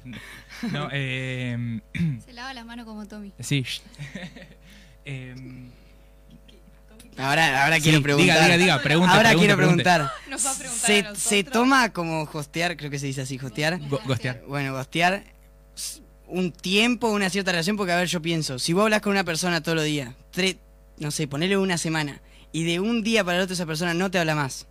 [0.73, 1.81] No, eh,
[2.25, 3.33] Se lava las manos como Tommy.
[3.41, 3.65] sí.
[5.05, 5.71] Em,
[7.17, 8.35] Ahora, ahora sí, quiero preguntar.
[8.35, 10.11] Diga, diga, diga, pregunta, ahora pregunta, quiero preguntar.
[10.29, 13.39] Nos va a preguntar a Se, se toma como hostear, creo que se dice así,
[13.41, 13.79] hostear.
[13.89, 14.43] Go- gostear.
[14.49, 15.23] Bueno, hostear
[16.29, 19.25] un tiempo, una cierta relación, porque a ver, yo pienso, si vos hablas con una
[19.25, 20.59] persona todos los días, tre-
[20.99, 22.21] no sé, ponele una semana,
[22.53, 24.67] y de un día para el otro esa persona no te habla más,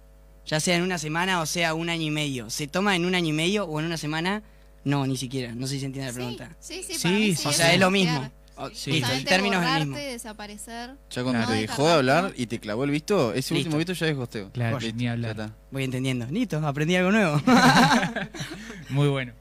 [0.45, 3.15] ya sea en una semana o sea un año y medio, ¿se toma en un
[3.15, 4.41] año y medio o en una semana?
[4.83, 6.55] No, ni siquiera, no sé si se entiende la pregunta.
[6.59, 8.29] Sí, sí, Sí, para mí sí, O sea, es lo mismo.
[8.55, 8.91] O- Sí.
[8.91, 9.95] listo, el término es el mismo.
[9.97, 10.91] desaparecer.
[11.09, 13.55] Ya cuando No, te dejó de hablar y te clavó el visto, ese Listo.
[13.55, 14.51] último visto ya es hosteo.
[14.51, 15.31] Claro, ni ya hablar.
[15.31, 15.55] está.
[15.71, 16.27] Voy entendiendo.
[16.27, 17.41] Listo, aprendí algo nuevo.
[18.89, 19.33] Muy bueno.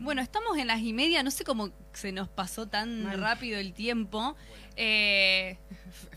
[0.00, 3.74] Bueno, estamos en las y media, no sé cómo se nos pasó tan rápido el
[3.74, 4.34] tiempo.
[4.76, 5.58] Eh,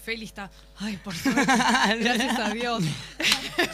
[0.01, 2.81] Feli está, ay, por suerte, gracias a Dios.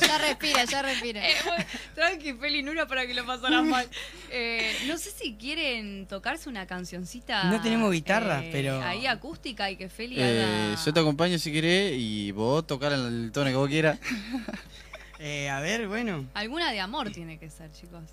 [0.01, 1.27] Ya respira, ya respira.
[1.29, 3.87] Eh, bueno, tranqui, Feli, no era para que lo pasaras mal.
[4.31, 7.45] Eh, no sé si quieren tocarse una cancioncita.
[7.45, 10.43] No tenemos guitarra, eh, pero- Ahí acústica y que Feli Eh,
[10.73, 10.83] haga...
[10.85, 13.99] yo te acompaño si querés y vos tocar en el tono que vos quieras.
[15.21, 16.25] Eh, a ver, bueno.
[16.33, 18.03] Alguna de amor tiene que ser, chicos.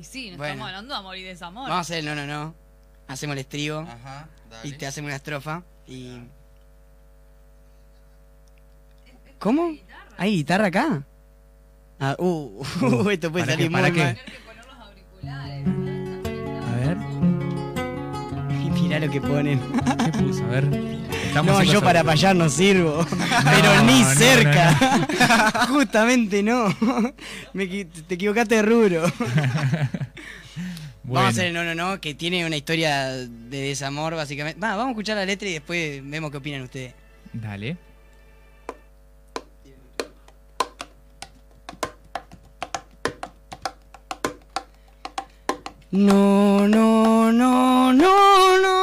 [0.00, 0.52] Y sí, no Bueno.
[0.52, 1.64] estamos hablando de amor y desamor.
[1.68, 2.54] Vamos a hacer el no, no, no.
[3.06, 4.28] Hacemos el estribo Ajá,
[4.64, 5.62] y te hacemos una estrofa.
[5.86, 6.20] Y.
[9.38, 9.76] ¿Cómo?
[10.16, 11.02] ¿Hay guitarra acá?
[11.98, 13.72] Ah, uh, uh, esto puede ¿para salir qué?
[13.72, 14.18] ¿Para muy qué?
[15.20, 15.28] que
[16.58, 16.96] a ver,
[18.64, 19.60] Y mirá lo que ponen.
[20.04, 20.42] ¿qué puso?
[20.44, 21.09] A ver.
[21.30, 23.06] Estamos No, yo para payar no sirvo.
[23.44, 25.06] pero ni no, cerca.
[25.68, 26.74] Justamente no.
[27.52, 29.02] Me te equivocaste de rubro.
[31.04, 34.60] Bueno, Vamos a hacer el no, no, no, que tiene una historia de desamor, básicamente.
[34.60, 36.94] Va, vamos a escuchar la letra y después vemos qué opinan ustedes.
[37.32, 37.76] Dale.
[45.92, 48.79] No, no, no, no, no,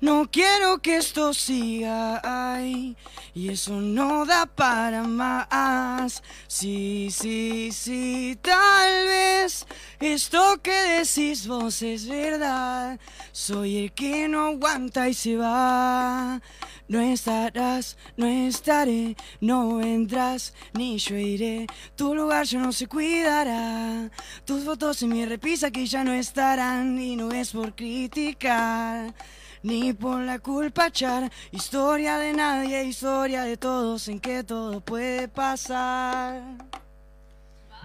[0.00, 2.96] no quiero que esto siga ay,
[3.34, 6.22] y eso no da para más.
[6.46, 9.66] Sí, sí, sí, tal vez
[10.00, 12.98] esto que decís vos es verdad.
[13.32, 16.40] Soy el que no aguanta y se va.
[16.88, 21.66] No estarás, no estaré, no vendrás, ni yo iré.
[21.96, 24.10] Tu lugar yo no se cuidará.
[24.46, 26.98] Tus fotos en mi repisa que ya no estarán.
[26.98, 29.14] Y no es por criticar,
[29.62, 31.30] ni por la culpa echar.
[31.50, 36.42] Historia de nadie, historia de todos, en que todo puede pasar.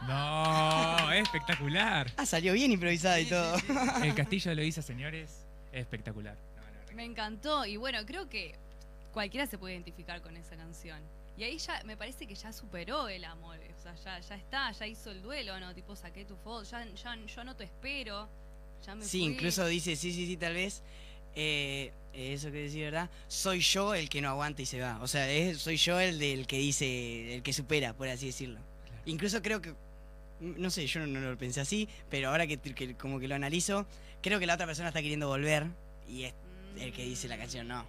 [0.08, 2.12] No, es espectacular.
[2.18, 3.56] Ah, salió bien improvisado y todo.
[4.04, 6.36] El castillo de Loíza, señores, es espectacular.
[6.58, 8.56] No, no, Me encantó y bueno, creo que
[9.14, 11.00] cualquiera se puede identificar con esa canción.
[11.38, 14.72] Y ahí ya me parece que ya superó el amor, o sea, ya, ya está,
[14.72, 15.74] ya hizo el duelo, ¿no?
[15.74, 18.30] Tipo, saqué tu foto, ya, ya yo no te espero,
[18.86, 19.34] ya me Sí, fui.
[19.34, 20.84] incluso dice, sí, sí, sí, tal vez.
[21.36, 23.10] Eh, eso que decís, ¿verdad?
[23.28, 25.00] Soy yo el que no aguanta y se va.
[25.02, 28.60] O sea, es- soy yo el del que dice, el que supera, por así decirlo.
[29.06, 29.74] Incluso creo que,
[30.40, 33.36] no sé, yo no, no lo pensé así, pero ahora que, que como que lo
[33.36, 33.86] analizo,
[34.22, 35.66] creo que la otra persona está queriendo volver
[36.08, 36.34] y es
[36.80, 37.86] el que dice la canción, no.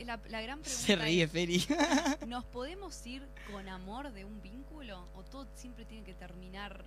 [0.00, 1.64] La, la gran pregunta Se ríe, es, Feli.
[2.28, 6.84] ¿nos podemos ir con amor de un vínculo o todo siempre tiene que terminar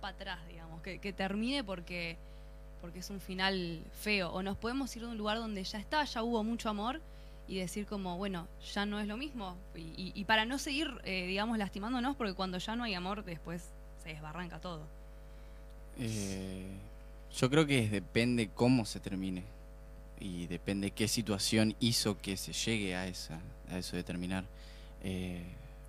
[0.00, 0.82] para atrás, digamos?
[0.82, 2.16] Que, que termine porque,
[2.80, 4.30] porque es un final feo.
[4.30, 7.00] O nos podemos ir de un lugar donde ya está, ya hubo mucho amor
[7.48, 9.56] y decir como, bueno, ya no es lo mismo.
[9.74, 13.70] Y, para no seguir, eh, digamos, lastimándonos, porque cuando ya no hay amor, después
[14.02, 14.82] se desbarranca todo.
[15.98, 16.66] Eh,
[17.36, 19.44] yo creo que depende cómo se termine
[20.18, 23.40] y depende qué situación hizo que se llegue a esa
[23.70, 24.44] a eso de terminar.
[25.02, 25.42] Eh,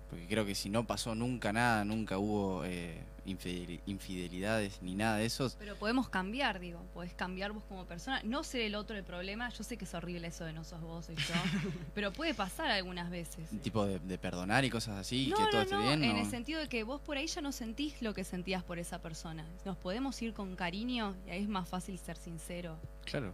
[0.08, 5.26] porque creo que si no pasó nunca nada, nunca hubo eh, infidelidades ni nada de
[5.26, 5.50] eso.
[5.58, 8.20] Pero podemos cambiar, digo, podés cambiar vos como persona.
[8.24, 10.80] No ser el otro el problema, yo sé que es horrible eso de no sos
[10.80, 11.22] vos, soy yo,
[11.94, 13.48] pero puede pasar algunas veces.
[13.62, 16.04] Tipo de, de perdonar y cosas así, No, que todo no, esté no, bien.
[16.04, 18.78] en el sentido de que vos por ahí ya no sentís lo que sentías por
[18.78, 19.46] esa persona.
[19.64, 22.76] Nos podemos ir con cariño y ahí es más fácil ser sincero.
[23.04, 23.32] Claro,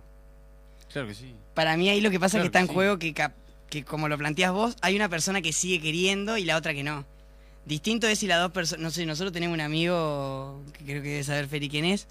[0.93, 1.35] claro que sí.
[1.55, 2.75] Para mí ahí lo que pasa es que está que en sí.
[2.75, 3.35] juego que, cap-
[3.71, 6.83] que como lo planteas vos, hay una persona que sigue queriendo y la otra que
[6.83, 7.05] no.
[7.69, 11.09] Distinto es si las dos personas, no sé, nosotros tenemos un amigo, que creo que
[11.11, 12.09] debe saber Feri quién es,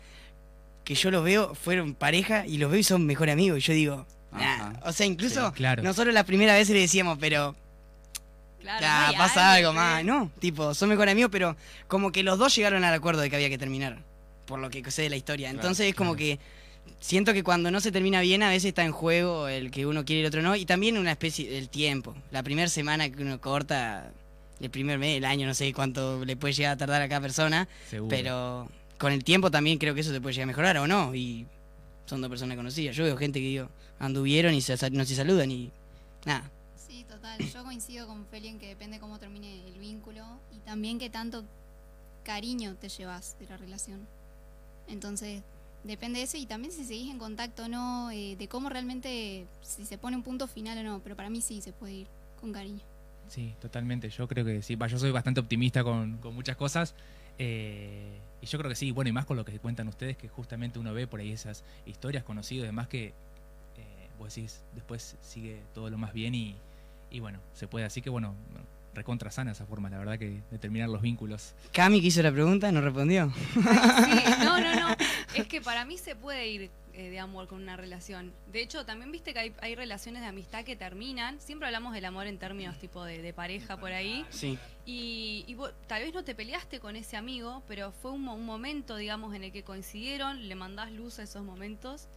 [0.84, 3.58] que yo los veo, fueron pareja y los veo y son mejor amigos.
[3.60, 4.74] Y yo digo, nah.
[4.86, 5.84] O sea, incluso Sí, claro.
[5.84, 7.56] nosotros la primera vez le decíamos, pero
[8.62, 9.74] Claro, ya, no pasa algo ¿eh?
[9.74, 10.32] más, ¿no?
[10.40, 11.56] Tipo, son mejor amigos, pero
[11.88, 14.00] como que los dos llegaron al acuerdo de que había que terminar,
[14.46, 15.48] por lo que sé de la historia.
[15.50, 16.38] Claro, Entonces es como claro.
[16.38, 16.40] que
[17.00, 20.06] siento que cuando no se termina bien, a veces está en juego el que uno
[20.06, 22.16] quiere y el otro no, y también una especie del tiempo.
[22.32, 24.12] La primera semana que uno corta,
[24.60, 27.22] el primer mes, el año, no sé cuánto le puede llegar a tardar a cada
[27.22, 28.10] persona, Seguro.
[28.10, 31.14] pero con el tiempo también creo que eso se puede llegar a mejorar, ¿o no?
[31.14, 31.46] Y
[32.06, 32.96] son dos personas conocidas.
[32.96, 35.72] Yo veo gente que digo, anduvieron y se, no se saludan y
[36.26, 36.50] nada.
[36.76, 37.40] Sí, total.
[37.40, 40.24] Yo coincido con Feli en que depende cómo termine el vínculo
[40.56, 41.44] y también qué tanto
[42.24, 44.08] cariño te llevas de la relación.
[44.88, 45.42] Entonces,
[45.84, 49.46] depende de eso y también si seguís en contacto o no, eh, de cómo realmente,
[49.62, 51.00] si se pone un punto final o no.
[51.04, 52.08] Pero para mí sí se puede ir
[52.40, 52.82] con cariño.
[53.28, 54.10] Sí, totalmente.
[54.10, 54.76] Yo creo que sí.
[54.76, 56.96] Va, yo soy bastante optimista con, con muchas cosas.
[57.38, 58.92] eh, y yo creo que sí.
[58.92, 61.64] Bueno, y más con lo que cuentan ustedes, que justamente uno ve por ahí esas
[61.88, 63.14] historias conocidas, además que eh,
[64.20, 66.56] vos decís, después sigue todo lo más bien y,
[67.10, 67.86] y bueno, se puede.
[67.86, 68.36] Así que bueno,
[68.94, 71.54] recontra sana esa forma, la verdad, que de terminar los vínculos.
[71.74, 73.34] Cami que hizo la pregunta, no respondió.
[73.54, 73.60] Sí,
[74.44, 74.96] no, no, no.
[75.34, 78.34] Es que para mí se puede ir eh, de amor con una relación.
[78.52, 81.40] De hecho, también viste que hay, hay relaciones de amistad que terminan.
[81.40, 84.26] Siempre hablamos del amor en términos tipo de, de pareja por ahí.
[84.32, 84.58] Sí.
[84.86, 88.46] Y, y vos, tal vez no te peleaste con ese amigo, pero fue un, un
[88.46, 92.08] momento, digamos, en el que coincidieron, le mandás luz a esos momentos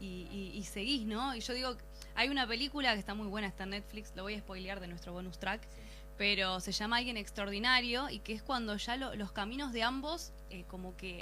[0.00, 1.34] y, y- y seguís, ¿no?
[1.34, 1.76] Y yo digo,
[2.16, 4.88] hay una película que está muy buena, está en Netflix, lo voy a spoilear de
[4.88, 5.60] nuestro bonus track,
[6.18, 10.32] pero se llama Alguien Extraordinario y que es cuando ya lo- los caminos de ambos
[10.50, 11.20] eh, como que,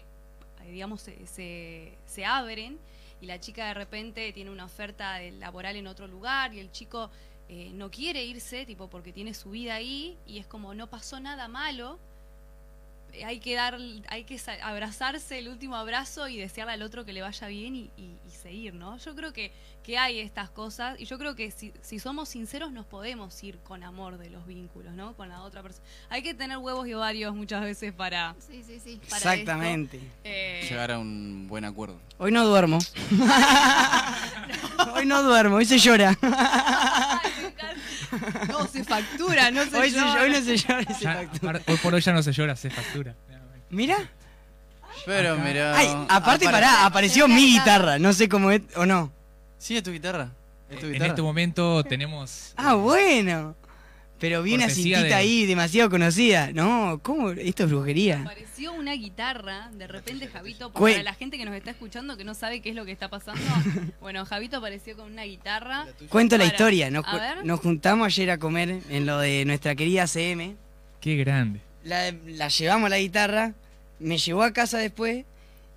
[0.65, 2.79] eh, digamos, se, se, se abren
[3.25, 7.11] y la chica de repente tiene una oferta laboral en otro lugar y el chico
[7.49, 11.19] eh, no quiere irse, tipo, porque tiene su vida ahí y es como no pasó
[11.21, 11.99] nada malo.
[13.25, 17.23] Hay que dar, hay que abrazarse el último abrazo y desearle al otro que le
[17.23, 18.97] vaya bien y, y- y seguir, ¿no?
[18.99, 22.73] Yo creo que, que hay estas cosas y yo creo que si, si somos sinceros
[22.73, 25.15] nos podemos ir con amor de los vínculos, ¿no?
[25.15, 25.87] Con la otra persona.
[26.11, 28.35] Hay que tener huevos y ovarios muchas veces para...
[28.39, 29.01] Sí, sí, sí.
[29.09, 30.01] para Exactamente.
[30.25, 32.01] eh, Llegar a un buen acuerdo.
[32.19, 32.79] Hoy no duermo.
[34.95, 36.17] Hoy no duermo, hoy se llora.
[36.23, 37.81] Ay, me encanta.
[38.49, 40.23] No, se factura, no se Hoy, se, llora.
[40.23, 41.61] hoy no se llora y se Ya, factura.
[41.67, 43.15] hoy por hoy ya no se llora, se factura.
[43.71, 43.97] Mira.
[45.07, 45.43] Pero Acá.
[45.45, 45.77] mira.
[45.77, 47.99] Ay, aparte, pará, apareció mi guitarra.
[47.99, 49.13] No sé cómo es o no.
[49.59, 50.31] Sí, es tu guitarra.
[50.71, 51.09] Es tu En guitarra.
[51.11, 52.53] este momento tenemos...
[52.57, 53.55] Ah, bueno.
[54.21, 56.51] Pero vi una cintita de- ahí demasiado conocida.
[56.53, 57.31] No, ¿cómo?
[57.31, 58.21] Esto es brujería.
[58.23, 62.25] Apareció una guitarra, de repente Javito, Cue- para la gente que nos está escuchando que
[62.25, 63.43] no sabe qué es lo que está pasando,
[64.01, 65.87] bueno, Javito apareció con una guitarra.
[66.09, 66.91] Cuento la historia.
[66.91, 67.45] Nos, a ju- ver.
[67.45, 70.55] nos juntamos ayer a comer en lo de nuestra querida CM.
[71.01, 71.61] Qué grande.
[71.83, 73.53] La, la llevamos la guitarra.
[73.99, 75.25] Me llevó a casa después.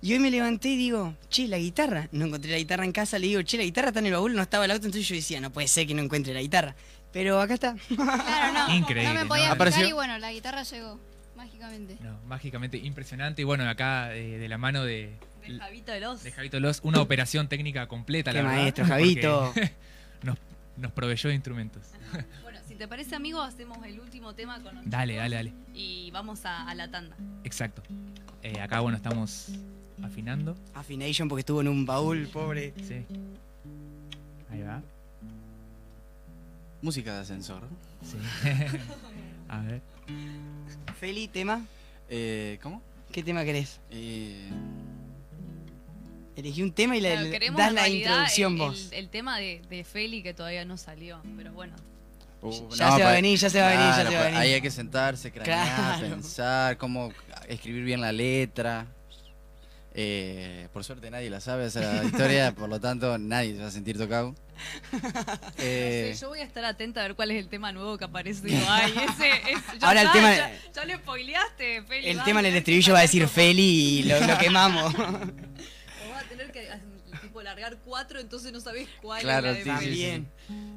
[0.00, 2.08] Y hoy me levanté y digo, che, la guitarra.
[2.12, 3.18] No encontré la guitarra en casa.
[3.18, 4.86] Le digo, che, la guitarra está en el baúl, no estaba el auto.
[4.86, 6.76] Entonces yo decía, no puede ser que no encuentre la guitarra.
[7.12, 7.76] Pero acá está.
[7.96, 8.74] Claro, no.
[8.74, 9.28] Increíble, No me ¿no?
[9.28, 9.80] podía Apareció.
[9.82, 10.98] explicar y bueno, la guitarra llegó.
[11.36, 11.96] Mágicamente.
[12.00, 13.42] No, mágicamente impresionante.
[13.42, 15.14] Y bueno, acá eh, de la mano de,
[15.46, 16.22] De Javito los.
[16.24, 19.54] de Javito Los, una operación técnica completa, Qué la verdad, maestro, porque Javito.
[20.22, 20.36] nos,
[20.76, 21.82] nos proveyó de instrumentos.
[22.42, 25.52] Bueno, si te parece, amigo, hacemos el último tema con los Dale, dale, dale.
[25.74, 27.14] Y vamos a, a la tanda.
[27.44, 27.82] Exacto.
[28.42, 29.48] Eh, acá, bueno, estamos
[30.02, 30.56] afinando.
[30.74, 32.72] Afination porque estuvo en un baúl, pobre.
[32.82, 33.04] Sí.
[34.50, 34.82] Ahí va.
[36.82, 37.62] Música de ascensor.
[38.02, 38.16] Sí.
[39.48, 39.80] A ver.
[41.00, 41.64] Feli, tema.
[42.08, 42.82] Eh, ¿Cómo?
[43.12, 43.80] ¿Qué tema querés?
[43.90, 44.48] Eh,
[46.36, 48.88] Elegí un tema y le, Claro, le- queremos das la introducción el, vos.
[48.92, 51.74] El, el tema de, de Feli que todavía no salió, pero bueno.
[52.42, 54.24] uh, Ya se va a venir, ya se va a venir, ya se va a
[54.26, 54.38] venir.
[54.38, 56.14] Ahí hay que sentarse, cranear, Claro.
[56.14, 57.12] pensar, cómo
[57.48, 58.86] escribir bien la letra.
[59.94, 63.70] Eh, por suerte nadie la sabe la historia, por lo tanto nadie se va a
[63.70, 64.34] sentir tocado.
[65.60, 68.46] Eh, yo voy a estar atenta a ver cuál es el tema nuevo que aparece.
[68.46, 72.08] Digo, ay, ese, es, ya Ahora el tema- Ya, ya le spoileaste, Feli.
[72.08, 73.62] El va, tema en el estribillo va a decir Feli
[74.00, 74.94] y lo, lo quemamos.
[74.94, 76.78] O va a tener que ah,
[77.22, 79.96] tipo largar cuatro, entonces no sabés cuál Claro, es la de sí, sí, sí.
[80.00, 80.28] Bien.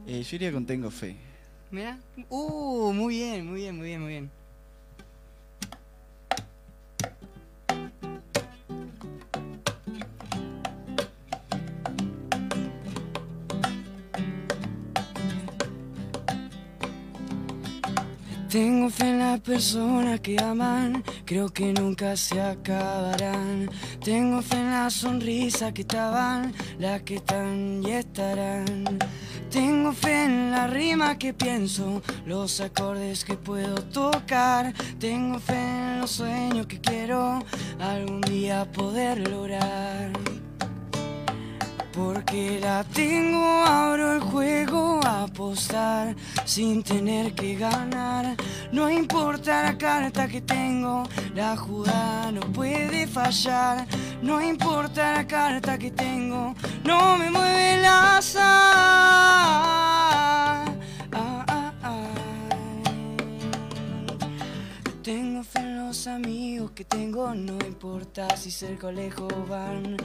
[0.07, 1.15] eh, yo iría con Tengo Fe.
[1.69, 1.99] Mira.
[2.29, 4.31] Uh, muy bien, muy bien, muy bien, muy bien.
[18.51, 23.69] Tengo fe en las personas que aman, creo que nunca se acabarán.
[24.03, 28.99] Tengo fe en las sonrisas que estaban, las que están y estarán.
[29.49, 34.73] Tengo fe en la rima que pienso, los acordes que puedo tocar.
[34.99, 37.39] Tengo fe en los sueños que quiero
[37.79, 40.11] algún día poder lograr.
[41.93, 48.35] Porque la tengo, abro el juego a apostar sin tener que ganar.
[48.71, 51.03] No importa la carta que tengo,
[51.35, 53.85] la jugada no puede fallar.
[54.21, 57.29] No importa la carta que tengo, no me
[66.73, 69.97] que tengo, no importa si cerca o van.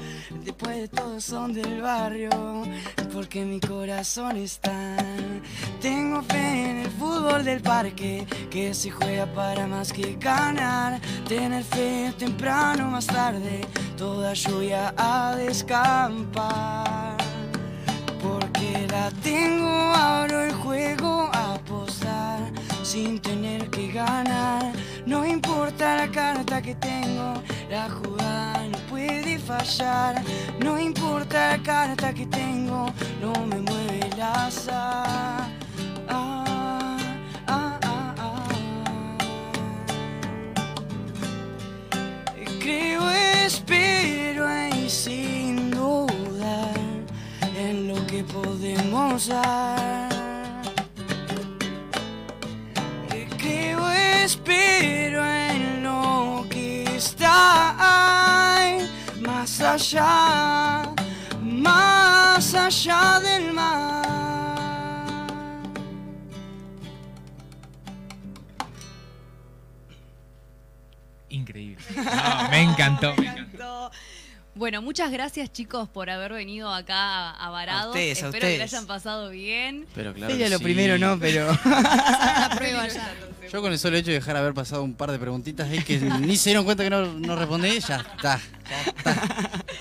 [0.44, 2.30] Después de todo son del barrio,
[3.12, 4.96] porque mi corazón está.
[5.80, 11.00] Tengo fe en el fútbol del parque, que se juega para más que ganar.
[11.28, 13.60] Tener fe temprano más tarde,
[13.96, 17.16] toda lluvia a descampar.
[18.22, 22.40] Porque la tengo, abro el juego a apostar
[22.82, 24.65] sin tener que ganar.
[25.06, 27.34] No importa la carta que tengo,
[27.70, 30.20] la jugada no puede fallar.
[30.58, 35.48] No importa la carta que tengo, no me mueve el azar.
[36.08, 36.98] Ah,
[37.46, 37.78] ah,
[38.18, 38.48] ah.
[42.58, 43.08] Creo,
[43.46, 46.74] espero y sin dudar
[47.56, 50.15] en lo que podemos dar.
[54.26, 57.76] Espero en lo que está
[58.58, 60.92] ahí, más allá,
[61.40, 64.04] más allá del mar.
[71.28, 71.84] Increíble.
[71.94, 73.92] No, me encantó, me encantó.
[74.56, 77.88] Bueno, muchas gracias chicos por haber venido acá a Varado.
[77.88, 79.86] A ustedes, a Espero que la hayan pasado bien.
[79.94, 80.32] Pero claro.
[80.34, 80.64] Ella que lo sí.
[80.64, 83.14] primero no, pero La prueba ya.
[83.52, 85.98] Yo con el solo hecho de dejar haber pasado un par de preguntitas ahí que
[86.00, 88.40] ni se dieron cuenta que no, no respondí, ya está.
[88.68, 89.50] Ya está.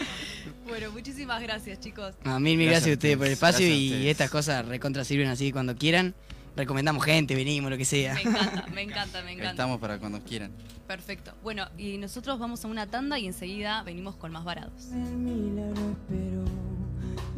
[0.67, 2.15] Bueno, muchísimas gracias chicos.
[2.25, 5.29] a mil, mil Gracias gracias a ustedes por el espacio y estas cosas recontra sirven
[5.29, 6.13] así cuando quieran.
[6.55, 8.15] Recomendamos gente, venimos, lo que sea.
[8.15, 9.51] Me encanta, me encanta, me encanta.
[9.51, 10.51] Estamos para cuando quieran.
[10.87, 11.33] Perfecto.
[11.43, 14.91] Bueno, y nosotros vamos a una tanda y enseguida venimos con más varados.
[14.91, 16.45] El milagro espero,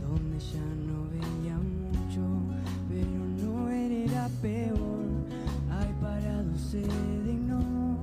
[0.01, 2.21] donde ya no veía mucho,
[2.89, 3.07] pero
[3.43, 4.96] no era peor.
[6.71, 7.97] Se dignó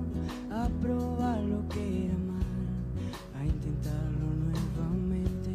[0.51, 2.43] a probar lo que era mal,
[3.39, 5.53] a intentarlo nuevamente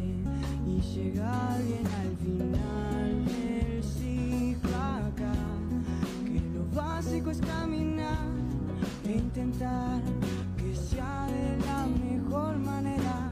[0.64, 4.70] y llegar bien al final del ciclo.
[6.24, 8.28] Que lo básico es caminar
[9.04, 10.00] e intentar
[10.56, 13.29] que sea de la mejor manera.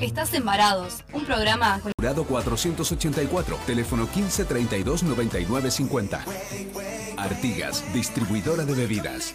[0.00, 6.24] Estás en Varados, un programa con Jurado 484, teléfono 15 32 99 50.
[7.18, 9.34] Artigas, distribuidora de bebidas.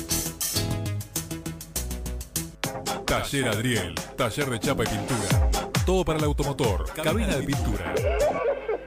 [3.11, 5.27] Taller Adriel, taller de chapa y pintura.
[5.85, 7.93] Todo para el automotor, cabina de pintura.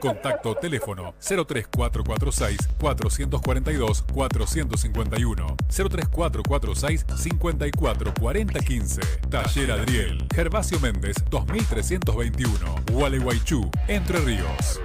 [0.01, 14.81] Contacto teléfono 03446 442 451 03446 544015 Taller Adriel, Gervasio Méndez 2321 Gualeguaychú, Entre Ríos.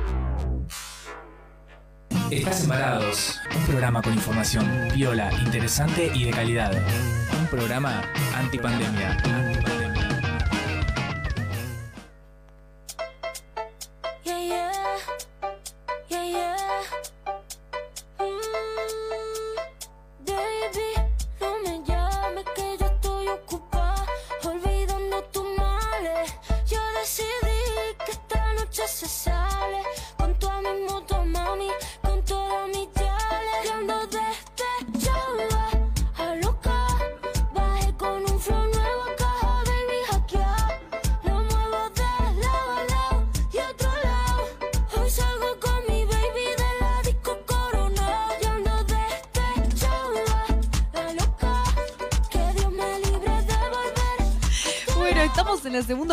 [2.30, 6.73] Estás Embarados, un programa con información viola, interesante y de calidad.
[7.49, 8.03] Programa
[8.38, 9.17] antipandemia.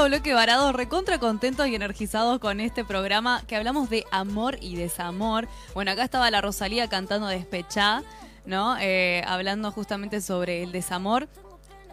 [0.06, 4.76] Segundo bloque varados, recontra contentos y energizados con este programa que hablamos de amor y
[4.76, 5.48] desamor.
[5.74, 8.02] Bueno, acá estaba la Rosalía cantando Despechá,
[8.44, 8.76] ¿no?
[8.78, 11.28] Eh, hablando justamente sobre el desamor.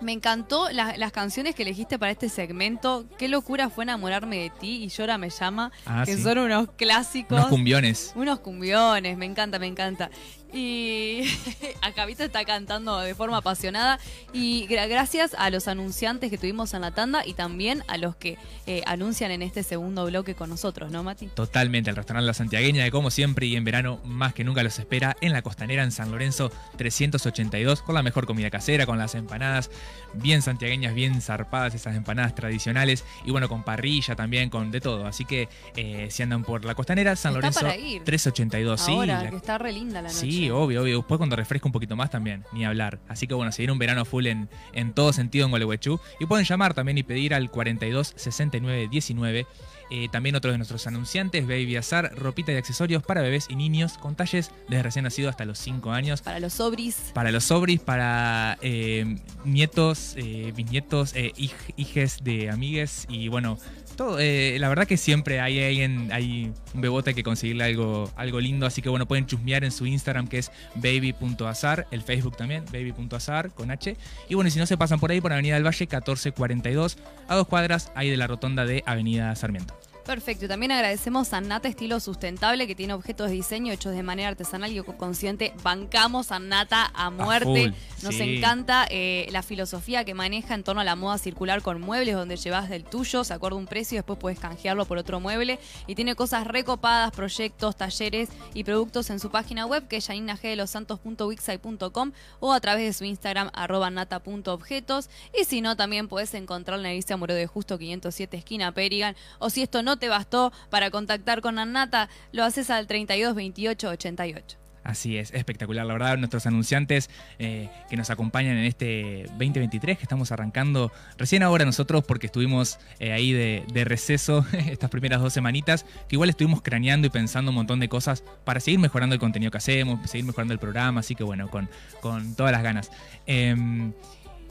[0.01, 3.05] Me encantó la- las canciones que elegiste para este segmento.
[3.17, 6.21] Qué locura fue enamorarme de ti y Llora me llama, Ah, que sí.
[6.23, 7.37] son unos clásicos.
[7.39, 8.11] Unos cumbiones.
[8.15, 10.09] Unos cumbiones, me encanta, me encanta.
[10.53, 11.23] Y
[11.81, 13.99] acá Vito está cantando de forma apasionada.
[14.33, 18.15] Y gra- gracias a los anunciantes que tuvimos en la tanda y también a los
[18.15, 18.37] que
[18.67, 21.27] eh, anuncian en este segundo bloque con nosotros, ¿no, Mati?
[21.27, 24.77] Totalmente, el restaurante La Santiagueña, que como siempre y en verano más que nunca los
[24.79, 29.15] espera en la costanera en San Lorenzo 382, con la mejor comida casera, con las
[29.15, 29.69] empanadas
[30.13, 35.07] bien santiagueñas, bien zarpadas, esas empanadas tradicionales, y bueno, con parrilla también, con de todo.
[35.07, 38.03] Así que eh, si andan por la costanera, San Está Lorenzo para ir.
[38.03, 38.91] 382, sí.
[38.91, 40.19] Ahora, la- que está re linda la noche.
[40.21, 40.97] Sí, obvio, obvio.
[40.97, 42.99] Después cuando refresca un poquito más también, ni hablar.
[43.07, 45.99] Así que bueno, se viene un verano full en, en todo sentido en Gualeguaychú.
[46.19, 49.45] Y pueden llamar también y pedir al 42 69 19.
[49.91, 53.97] Eh, también otro de nuestros anunciantes, Baby Azar, ropita y accesorios para bebés y niños
[53.99, 56.21] con talles desde recién nacido hasta los 5 años.
[56.23, 57.11] Para los sobris.
[57.13, 63.59] Para los sobris, para eh, nietos, eh, bisnietos, eh, hij- hijes de amigues y bueno,
[63.93, 64.19] todo.
[64.19, 68.65] eh, la verdad que siempre hay alguien, hay un bebote que conseguirle algo, algo lindo,
[68.65, 73.51] así que bueno, pueden chusmear en su Instagram que es baby.azar, el Facebook también, baby.azar
[73.51, 73.95] con H.
[74.29, 77.35] Y bueno, y si no se pasan por ahí, por Avenida del Valle 1442, a
[77.35, 79.73] dos cuadras ahí de la rotonda de Avenida Sarmiento.
[80.05, 80.45] Perfecto.
[80.45, 84.27] Y también agradecemos a Nata Estilo Sustentable, que tiene objetos de diseño hechos de manera
[84.29, 85.53] artesanal y consciente.
[85.63, 87.73] Bancamos a Nata a muerte.
[88.01, 88.37] Nos sí.
[88.37, 92.35] encanta eh, la filosofía que maneja en torno a la moda circular con muebles, donde
[92.35, 95.57] llevas del tuyo, se acuerda un precio y después puedes canjearlo por otro mueble.
[95.87, 102.11] Y tiene cosas recopadas, proyectos, talleres y productos en su página web, que es janinagedelosantos.wixsite.com
[102.41, 105.09] o a través de su Instagram, arroba nata.objetos.
[105.39, 109.15] Y si no, también puedes encontrarla en Alicia Moreno de Justo 507 esquina Perigan.
[109.39, 113.89] O si esto no te bastó para contactar con Annata, lo haces al 32 28
[113.89, 114.63] 88.
[114.83, 120.03] Así es, espectacular, la verdad, nuestros anunciantes eh, que nos acompañan en este 2023 que
[120.03, 125.85] estamos arrancando recién ahora nosotros porque estuvimos eh, ahí de, receso estas primeras dos semanitas,
[126.09, 129.51] que igual estuvimos craneando y pensando un montón de cosas para seguir mejorando el contenido
[129.51, 131.69] que hacemos, seguir mejorando el programa, así que bueno, con,
[132.01, 132.91] con todas las ganas.
[133.25, 133.93] Em,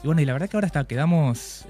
[0.03, 1.65] y bueno, y la verdad que ahora hasta quedamos...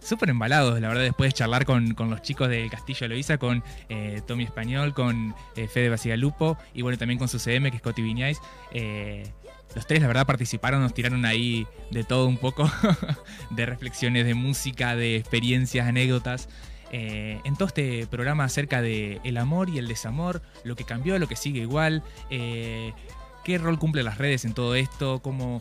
[0.00, 3.64] Súper embalados, la verdad, después de charlar con, con los chicos del Castillo de con
[3.88, 7.82] eh, Tommy Español, con eh, Fede Basigalupo y bueno, también con su CM, que es
[7.82, 8.38] Coti Viñais.
[8.72, 9.28] Eh,
[9.74, 12.70] los tres, la verdad, participaron, nos tiraron ahí de todo un poco,
[13.50, 16.48] de reflexiones, de música, de experiencias, anécdotas.
[16.90, 21.18] eh, en todo este programa acerca de el amor y el desamor, lo que cambió,
[21.18, 25.60] lo que sigue igual, qué rol cumple las redes en todo esto, cómo,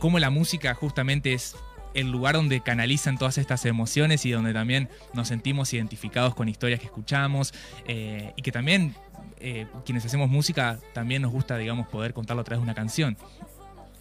[0.00, 1.54] cómo la música justamente es
[1.96, 6.78] el lugar donde canalizan todas estas emociones y donde también nos sentimos identificados con historias
[6.80, 7.52] que escuchamos
[7.86, 8.94] eh, y que también
[9.40, 13.16] eh, quienes hacemos música también nos gusta, digamos, poder contarlo a través de una canción.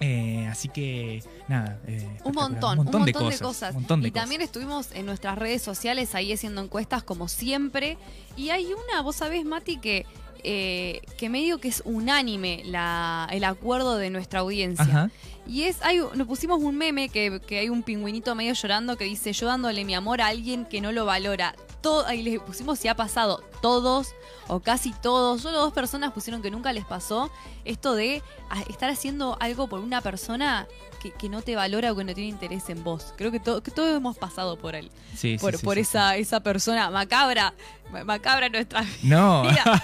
[0.02, 1.80] Eh, así que, nada.
[1.88, 3.70] eh, Un montón, un montón, de, cosas.
[3.70, 4.24] un montón de y cosas.
[4.24, 7.98] también estuvimos en nuestras redes sociales ahí haciendo encuestas como siempre.
[8.36, 10.06] Y hay una, vos sabés, Mati, que,
[10.44, 14.84] eh, que medio que es unánime la, el acuerdo de nuestra audiencia.
[14.84, 15.10] Ajá.
[15.48, 19.06] Y es, hay, nos pusimos un meme que, que hay un pingüinito medio llorando que
[19.06, 21.56] dice, yo dándole mi amor a alguien que no lo valora.
[21.82, 24.14] Todo, ahí le pusimos si ha pasado todos
[24.48, 27.32] o casi todos, solo dos personas pusieron que nunca les pasó
[27.64, 30.68] esto de a- estar haciendo algo por una persona
[31.02, 33.14] que, que no te valora o que no tiene interés en vos.
[33.18, 34.92] Creo que, to- que todos hemos pasado por él.
[35.16, 37.54] Sí, sí, por sí, por sí, esa, esa persona macabra,
[37.92, 39.44] ma- macabra nuestra No.
[39.44, 39.84] vida.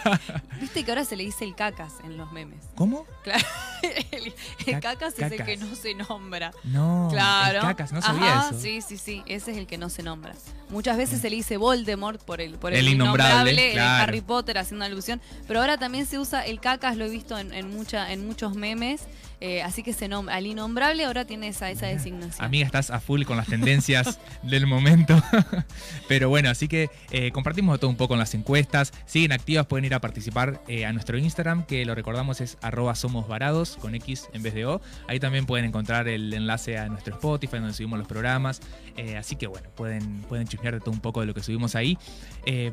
[0.61, 2.63] Viste que ahora se le dice el cacas en los memes.
[2.75, 3.05] ¿Cómo?
[3.23, 3.43] Claro,
[4.11, 4.33] el,
[4.67, 6.51] el Ca- cacas, es el que no se nombra.
[6.63, 7.07] No.
[7.11, 7.57] Claro.
[7.59, 8.59] el cacas, no sabía Ajá, eso.
[8.59, 9.23] Sí, sí, sí.
[9.25, 10.33] Ese es el que no se nombra.
[10.69, 14.03] Muchas veces se le dice Voldemort por el, por el, El innombrable, claro.
[14.03, 15.21] Harry Potter haciendo alusión.
[15.47, 18.55] Pero ahora también se usa el cacas, lo he visto en, en, mucha, en muchos
[18.55, 19.01] memes.
[19.41, 20.35] Eh, así que se nombra.
[20.35, 22.45] Al innombrable ahora tiene esa, esa designación.
[22.45, 25.21] Amiga, estás a full con las tendencias del momento.
[26.07, 28.93] Pero bueno, así que eh, compartimos todo un poco en las encuestas.
[29.05, 32.95] Siguen activas, pueden ir a participar eh, a nuestro Instagram, que lo recordamos es arroba
[32.95, 34.81] somos varados, con X en vez de O.
[35.07, 38.61] Ahí también pueden encontrar el enlace a nuestro Spotify, donde subimos los programas.
[38.97, 41.75] Eh, así que bueno, pueden, pueden chismear de todo un poco de lo que subimos
[41.75, 41.97] ahí.
[42.45, 42.71] Eh,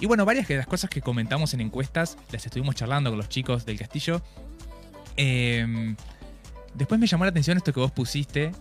[0.00, 3.28] y bueno, varias de las cosas que comentamos en encuestas, las estuvimos charlando con los
[3.28, 4.22] chicos del castillo.
[5.16, 5.94] Eh,
[6.74, 8.52] después me llamó la atención esto que vos pusiste,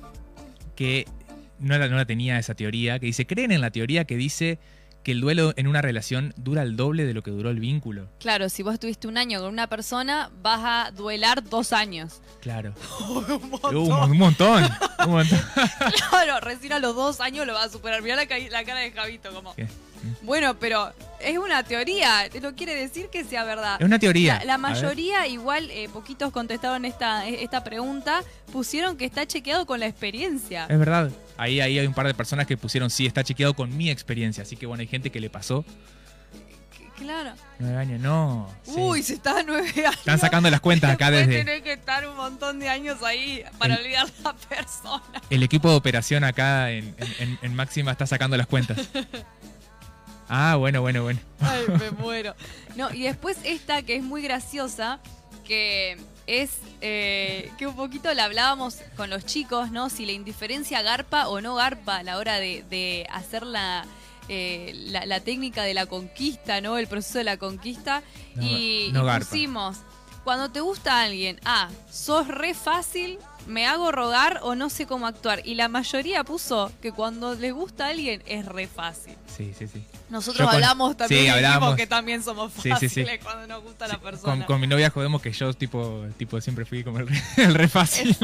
[0.75, 1.05] que
[1.59, 4.59] no la, no la tenía esa teoría, que dice, creen en la teoría que dice
[5.03, 8.09] que el duelo en una relación dura el doble de lo que duró el vínculo.
[8.19, 12.21] Claro, si vos estuviste un año con una persona, vas a duelar dos años.
[12.41, 12.73] Claro.
[13.09, 14.63] un Uh, un montón.
[15.05, 15.39] un montón.
[16.09, 18.01] Claro, recién a los dos años lo vas a superar.
[18.01, 19.53] Mirá la, ca- la cara de Javito, como.
[19.53, 19.67] ¿Qué?
[20.21, 23.77] Bueno, pero es una teoría, no quiere decir que sea verdad.
[23.79, 24.41] Es una teoría.
[24.45, 29.87] La, mayoría, igual, eh, poquitos contestaron esta, esta pregunta, pusieron que está chequeado con la
[29.87, 30.65] experiencia.
[30.69, 31.11] Es verdad.
[31.37, 34.43] Ahí, ahí hay un par de personas que pusieron, sí, está chequeado con mi experiencia.
[34.43, 35.65] Así que bueno, hay gente que le pasó.
[36.97, 37.31] Claro.
[37.59, 38.49] Nueve años, no.
[38.63, 38.71] sí.
[38.77, 39.97] Uy, se está a nueve años.
[39.97, 43.43] Están sacando las cuentas acá Después desde tenés que estar un montón de años ahí
[43.57, 45.03] para El- olvidar la persona.
[45.29, 48.77] el equipo de operación acá en, en- en- en Máxima está sacando las cuentas.
[50.29, 51.19] Ah, bueno, bueno, bueno.
[51.39, 52.35] Ay, me muero.
[52.75, 54.99] No, y después esta que es muy graciosa,
[55.45, 55.97] que
[56.27, 59.89] es eh, que un poquito la hablábamos con los chicos, ¿no?
[59.89, 63.85] Si la indiferencia garpa o no garpa a la hora de, de hacer la,
[64.27, 66.77] eh, la, la técnica de la conquista, ¿no?
[66.77, 68.01] El proceso de la conquista.
[68.35, 69.77] No, y, no y pusimos,
[70.23, 75.07] cuando te gusta alguien, ah, sos re fácil, me hago rogar o no sé cómo
[75.07, 75.41] actuar.
[75.45, 79.15] Y la mayoría puso que cuando les gusta a alguien es re fácil.
[79.35, 79.83] Sí, sí, sí.
[80.09, 81.75] Nosotros con- hablamos también sí, hablamos.
[81.75, 83.05] que también somos fáciles sí, sí.
[83.23, 84.45] cuando nos gusta la persona.
[84.45, 87.67] con mi novia jodemos que yo tipo, tipo siempre fui como el re, el re
[87.67, 88.15] fácil.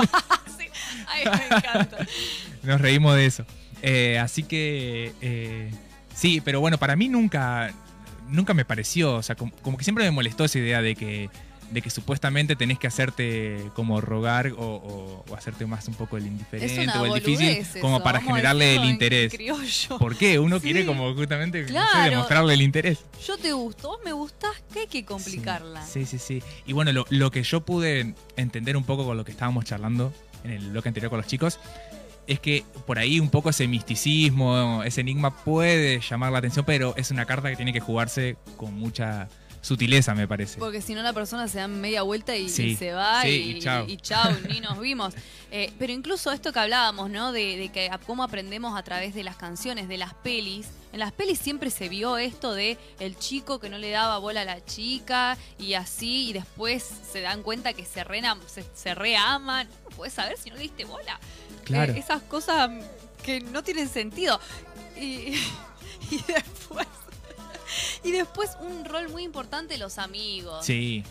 [1.07, 1.97] Ay, me encanta.
[2.63, 3.45] Nos reímos de eso.
[3.81, 5.71] Eh, así que eh,
[6.15, 7.73] sí, pero bueno, para mí nunca,
[8.29, 11.29] nunca me pareció, o sea, como, como que siempre me molestó esa idea de que,
[11.71, 16.17] de que supuestamente tenés que hacerte como rogar o, o- o hacerte más un poco
[16.17, 19.33] el indiferente o el difícil, como para generarle el interés.
[19.97, 20.37] ¿Por qué?
[20.37, 20.63] Uno Sí.
[20.63, 22.09] quiere como justamente no sé, Claro.
[22.11, 22.99] demostrarle el interés.
[23.25, 25.85] Yo te gusto, vos me gustás, que hay que complicarla.
[25.85, 26.43] Sí, sí, sí.
[26.65, 30.13] Y bueno, lo, lo que yo pude entender un poco con lo que estábamos charlando
[30.43, 31.57] en el bloque anterior con los chicos,
[32.27, 36.93] es que por ahí un poco ese misticismo, ese enigma puede llamar la atención, pero
[36.97, 39.27] es una carta que tiene que jugarse con mucha
[39.61, 40.57] sutileza, me parece.
[40.59, 43.27] Porque si no la persona se da media vuelta y, Sí, y se va sí,
[43.29, 43.85] y, y chao.
[43.87, 45.13] y chao, ni nos vimos.
[45.51, 47.31] Eh, pero incluso esto que hablábamos, ¿no?
[47.31, 50.67] De, de que cómo aprendemos a través de las canciones, de las pelis.
[50.93, 54.41] En las pelis siempre se vio esto de el chico que no le daba bola
[54.41, 58.95] a la chica y así, y después se dan cuenta que se, rena, se, se
[58.95, 59.67] reaman.
[59.89, 61.19] No puedes saber si no le diste bola.
[61.65, 61.93] Claro.
[61.93, 62.69] Eh, esas cosas
[63.23, 64.39] que no tienen sentido.
[64.97, 65.33] Y,
[66.11, 66.87] y después.
[68.03, 70.65] Y después un rol muy importante, los amigos.
[70.65, 71.03] Sí,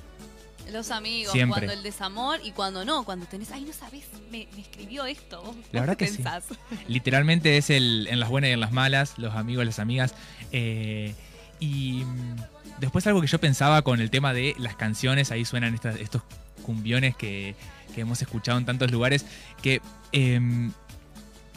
[0.73, 1.61] Los amigos, Siempre.
[1.61, 5.43] cuando el desamor y cuando no, cuando tenés, ay, no sabés, me, me escribió esto.
[5.43, 6.23] ¿Vos, La verdad que sí.
[6.89, 10.15] literalmente es el en las buenas y en las malas, los amigos, las amigas.
[10.53, 11.15] eh,
[11.59, 12.37] y mm,
[12.79, 16.23] después algo que yo pensaba con el tema de las canciones, ahí suenan estas- estos
[16.63, 17.55] cumbiones que,
[17.95, 19.27] que hemos escuchado en tantos lugares,
[19.63, 19.83] que
[20.13, 20.73] em,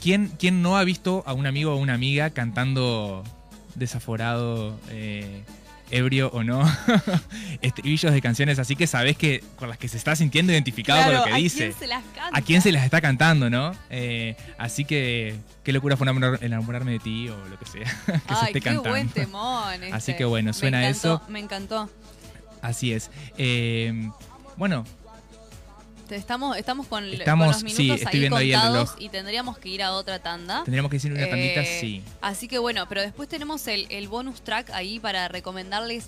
[0.02, 3.24] ¿quién, quién no ha visto a un amigo o una amiga cantando
[3.76, 5.44] desaforado, eh,
[5.92, 6.64] ebrio o no,
[7.62, 11.12] estribillos de canciones así que sabés que con las que se está sintiendo identificado Claro,
[11.12, 11.58] con lo que ¿a dice?
[11.68, 12.38] quién se las canta?
[12.38, 13.74] ¿A quién se las está cantando, no?
[13.90, 18.12] Eh, así que qué locura fue enamorar- enamorarme de ti o lo que sea que
[18.14, 18.90] se Ay, esté qué cantando.
[18.90, 19.84] buen temón.
[19.92, 20.16] Así este.
[20.18, 21.22] que bueno, Me suena encantó, eso.
[21.30, 21.90] Me encantó.
[22.62, 23.12] Así es.
[23.38, 24.10] Eh,
[24.58, 24.86] bueno,
[26.10, 29.02] Estamos, estamos con, Estamos- con los sí, minutos estoy ahí viendo ahí el contados reloj.
[29.06, 30.64] y tendríamos que ir a otra tanda.
[30.64, 32.04] tendríamos que decir una tandita, Eh, sí.
[32.22, 36.08] Así que bueno, pero después tenemos el, el bonus track ahí para recomendarles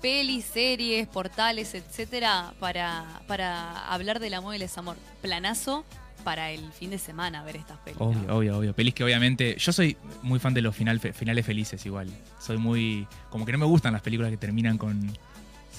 [0.00, 4.96] pelis, series, portales, etcétera, para, para hablar del amor y el desamor.
[5.20, 5.84] Planazo
[6.24, 7.98] para el fin de semana ver estas pelis.
[7.98, 8.06] ¿no?
[8.06, 8.74] Obvio, obvio, obvio.
[8.74, 9.56] Pelis que obviamente.
[9.58, 12.08] Yo soy muy fan de los final, finales felices, igual.
[12.38, 13.06] Soy muy.
[13.30, 15.10] Como que no me gustan las películas que terminan con.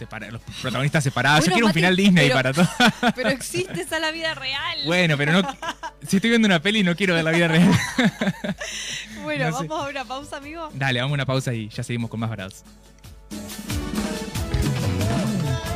[0.06, 1.45] Separa- los protagonistas separados.
[1.45, 2.68] Yo quiero un final Disney pero- para todo.
[3.16, 4.80] Pero existe esa la vida real.
[4.86, 5.41] bueno, pero no.
[6.08, 7.72] Si estoy viendo una peli, no quiero ver la vida real.
[9.24, 9.68] Bueno, no sé.
[9.68, 10.70] vamos a una pausa, amigo.
[10.74, 12.64] Dale, vamos a una pausa y ya seguimos con más varados.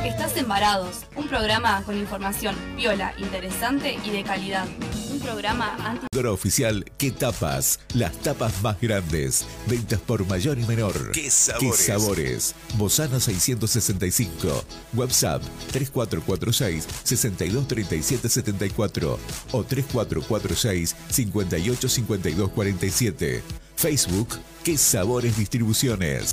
[0.06, 4.64] Estás en Varados, un programa con información viola, interesante y de calidad.
[5.10, 7.80] Un programa anti Distribuidora oficial ¿Qué tapas?
[7.92, 9.44] Las tapas más grandes.
[9.66, 11.10] Ventas por mayor y menor.
[11.10, 11.84] ¿Qué sabores?
[11.84, 12.54] sabores?
[12.74, 14.64] Bozano 665.
[14.94, 15.42] WhatsApp
[15.72, 19.18] 3446 623774
[19.50, 23.42] o 3446 585247.
[23.74, 26.32] Facebook ¿Qué sabores distribuciones?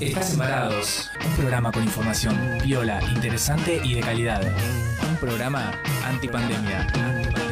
[0.00, 1.10] Estás embarados.
[1.24, 4.42] Un programa con información viola, interesante y de calidad.
[5.08, 5.72] Un programa
[6.04, 6.82] antipandemia.
[6.82, 7.45] Antipandemia.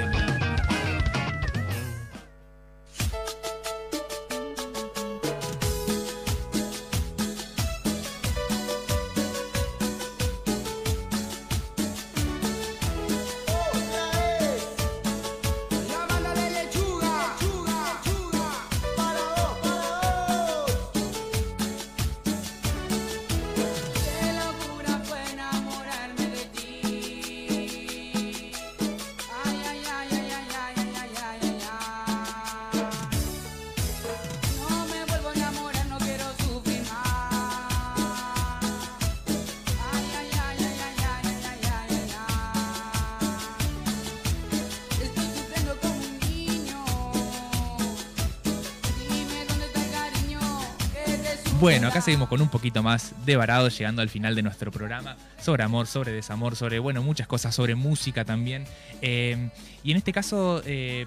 [51.95, 55.63] Acá seguimos con un poquito más de varado, llegando al final de nuestro programa, sobre
[55.63, 58.65] amor, sobre desamor, sobre, bueno, muchas cosas, sobre música también.
[59.01, 59.49] Eh,
[59.85, 61.07] y en este caso eh,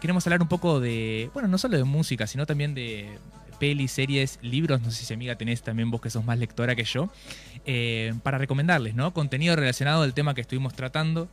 [0.00, 3.20] queremos hablar un poco de, bueno, no solo de música, sino también de
[3.60, 6.82] pelis, series, libros, no sé si amiga tenés también vos que sos más lectora que
[6.82, 7.08] yo,
[7.64, 9.14] eh, para recomendarles, ¿no?
[9.14, 11.28] Contenido relacionado al tema que estuvimos tratando,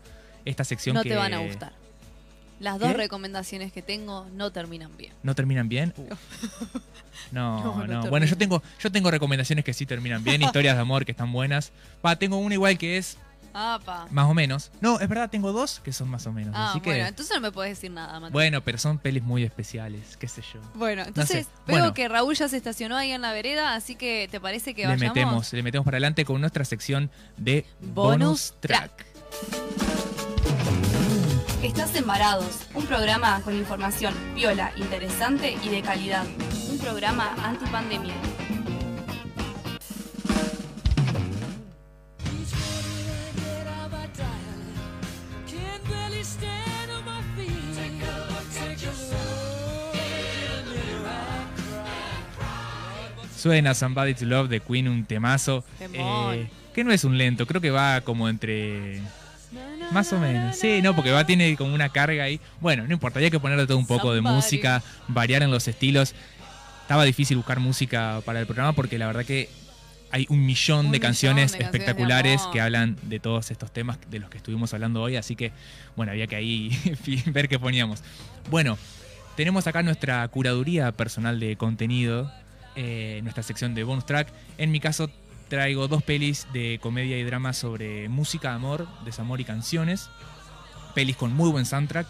[0.46, 1.10] esta sección No que...
[1.10, 1.83] te van a gustar.
[2.64, 2.98] Las dos ¿Qué?
[2.98, 5.12] recomendaciones que tengo no terminan bien.
[5.22, 5.94] ¿No terminan bien?
[5.98, 6.08] Uh.
[7.32, 8.04] No, No, no.
[8.04, 11.12] no Bueno, yo tengo, yo tengo recomendaciones que sí terminan bien, historias de amor que
[11.12, 11.74] están buenas.
[12.06, 13.18] Va, tengo una igual que es
[13.54, 14.08] Apa.
[14.12, 14.72] más o menos.
[14.80, 16.56] No, es verdad, tengo dos que son más o menos.
[16.58, 16.90] Ah, así que.
[16.92, 18.32] bueno, entonces no me puedes decir nada, Mati.
[18.32, 20.62] Bueno, pero son pelis muy especiales, qué sé yo.
[20.76, 21.52] Bueno, entonces sé.
[21.68, 21.94] veo Bueno.
[21.94, 24.88] que Raúl ya se estacionó ahí en la vereda, así que ¿te parece que Le
[24.88, 25.16] vayamos?
[25.16, 29.06] metemos, le metemos para adelante con nuestra sección de Bonus bonus, track.
[31.64, 36.26] Estás embarados, un programa con información viola, interesante y de calidad.
[36.70, 38.14] Un programa antipandemia.
[53.38, 55.64] Suena Somebody to Love de Queen, un temazo.
[55.80, 59.02] Eh, que no es un lento, creo que va como entre.
[59.92, 60.56] Más o menos.
[60.56, 62.40] Sí, no, porque va, tiene como una carga ahí.
[62.60, 66.14] Bueno, no importa, había que ponerle todo un poco de música, variar en los estilos.
[66.82, 69.50] Estaba difícil buscar música para el programa porque la verdad que
[70.12, 73.50] hay un millón Un de millón canciones de canciones de espectaculares que hablan de todos
[73.50, 75.16] estos temas de los que estuvimos hablando hoy.
[75.16, 75.52] Así que,
[75.96, 76.70] bueno, había que ahí
[77.26, 78.04] ver qué poníamos.
[78.52, 78.78] Bueno,
[79.36, 82.32] tenemos acá nuestra curaduría personal de contenido,
[82.76, 84.28] eh, nuestra sección de bonus track.
[84.60, 85.10] En mi caso,
[85.50, 90.10] traigo dos pelis de comedia y drama sobre música, amor, desamor y canciones.
[90.96, 92.08] Pelis con muy buen soundtrack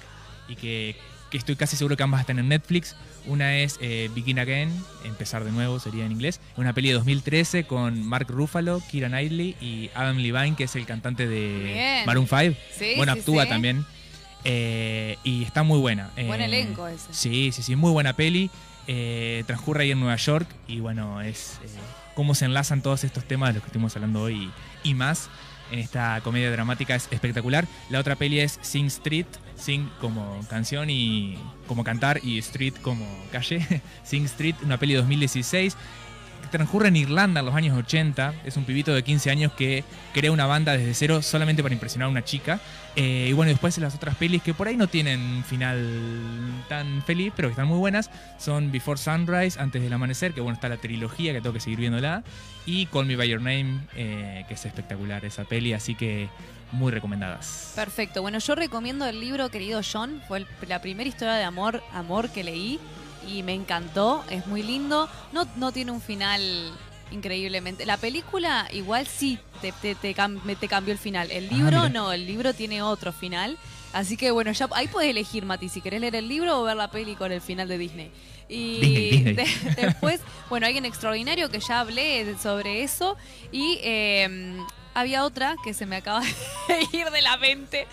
[0.50, 0.96] y que,
[1.32, 2.96] que estoy casi seguro que ambas están en Netflix.
[3.26, 4.70] Una es eh, Begin Again,
[5.06, 6.42] Empezar de nuevo sería en inglés.
[6.58, 10.86] Una peli de 2013 con Mark Ruffalo, Kira Knightley y Adam Levine, que es el
[10.86, 12.06] cantante de Bien.
[12.06, 12.58] Maroon 5.
[12.78, 13.50] Sí, bueno, sí, actúa sí.
[13.50, 13.86] también.
[14.44, 16.12] Eh, y está muy buena.
[16.16, 17.08] Buen Eh, elenco ese.
[17.14, 18.50] Sí, sí, sí, muy buena peli.
[18.88, 21.60] Eh, transcurre ahí en Nueva York y bueno, es
[22.16, 24.52] cómo se enlazan todos estos temas de los que estuvimos hablando hoy
[24.84, 25.30] y, más
[25.72, 27.68] en esta comedia dramática es espectacular.
[27.90, 31.38] La otra peli es Sing Street, Sing como canción y
[31.68, 33.82] como cantar y Street como calle.
[34.04, 36.13] Sing Street, una peli de 2016 que
[36.50, 38.34] transcurre en Irlanda en los años 80.
[38.46, 39.84] Es un pibito de 15 años que
[40.14, 42.60] crea una banda desde cero solamente para impresionar a una chica.
[42.96, 47.02] Eh, y bueno, después las otras pelis que por ahí no tienen un final tan
[47.04, 50.70] feliz, pero que están muy buenas, son Before Sunrise, Antes del Amanecer, que bueno, está
[50.70, 52.24] la trilogía que tengo que seguir viéndola,
[52.66, 56.30] y Call Me By Your Name, eh, que es espectacular esa peli, así que
[56.72, 57.74] muy recomendadas.
[57.76, 58.22] Perfecto.
[58.22, 60.22] Bueno, yo recomiendo el libro Querido John.
[60.28, 62.80] Fue la primera historia de amor, amor que leí
[63.28, 64.24] y me encantó.
[64.30, 65.10] Es muy lindo.
[65.32, 66.72] No, no tiene un final
[67.12, 67.86] increíblemente.
[67.86, 71.30] La película igual sí te, te, te cam- te cambió el final.
[71.32, 73.58] El Ah, libro no, el libro tiene otro final.
[73.94, 76.76] Así que bueno, ya ahí puedes elegir, Mati, si querés leer el libro o ver
[76.76, 78.12] la peli con el final de Disney.
[78.50, 79.36] Y Disney, Disney.
[79.76, 83.16] de- después, bueno, alguien extraordinario que ya hablé sobre eso.
[83.52, 84.58] Y eh,
[84.94, 86.22] había otra que se me acaba
[86.68, 87.88] de ir de la mente,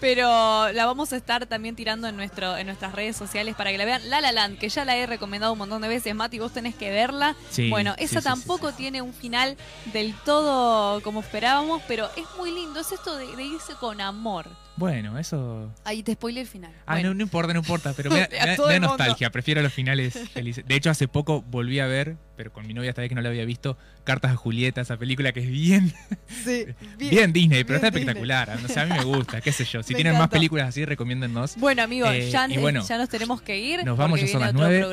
[0.00, 3.78] pero la vamos a estar también tirando en nuestro en nuestras redes sociales para que
[3.78, 4.08] la vean.
[4.08, 6.74] La La Land, que ya la he recomendado un montón de veces, Mati, vos tenés
[6.74, 7.36] que verla.
[7.50, 12.26] Sí, bueno, esa sí, sí, tampoco tiene un final del todo como esperábamos, pero es
[12.36, 12.80] muy lindo.
[12.80, 14.48] Es esto de, de irse con amor.
[14.78, 15.72] Bueno, eso...
[15.84, 16.70] Ahí te spoilé el final.
[16.86, 17.08] Ah, Bueno.
[17.08, 18.28] no, no importa, no importa, pero me da,
[18.68, 20.66] me nostalgia, prefiero los finales felices.
[20.66, 23.22] De hecho, hace poco volví a ver, pero con mi novia esta vez que no
[23.22, 25.94] la había visto, Cartas a Julieta, esa película que es bien,
[26.44, 26.66] Sí,
[26.98, 28.02] bien, Disney, pero bien está Disney.
[28.02, 28.58] espectacular.
[28.64, 29.82] O sea, a mí me gusta, qué sé yo.
[29.82, 31.56] Si Me tienen más películas así, recomiéndennos.
[31.56, 33.82] Bueno, amigos, Eh, ya, bueno, ya nos tenemos que ir.
[33.84, 34.84] nos vamos, ya son las otro nueve.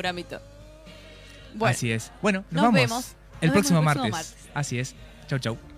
[1.56, 2.10] Bueno, Así es.
[2.22, 2.80] Bueno, nos, nos vamos.
[2.80, 3.04] vemos.
[3.06, 4.00] el Nos vemos próximo el martes.
[4.10, 4.50] próximo martes.
[4.54, 4.94] Así es.
[5.28, 5.73] Chau, chau.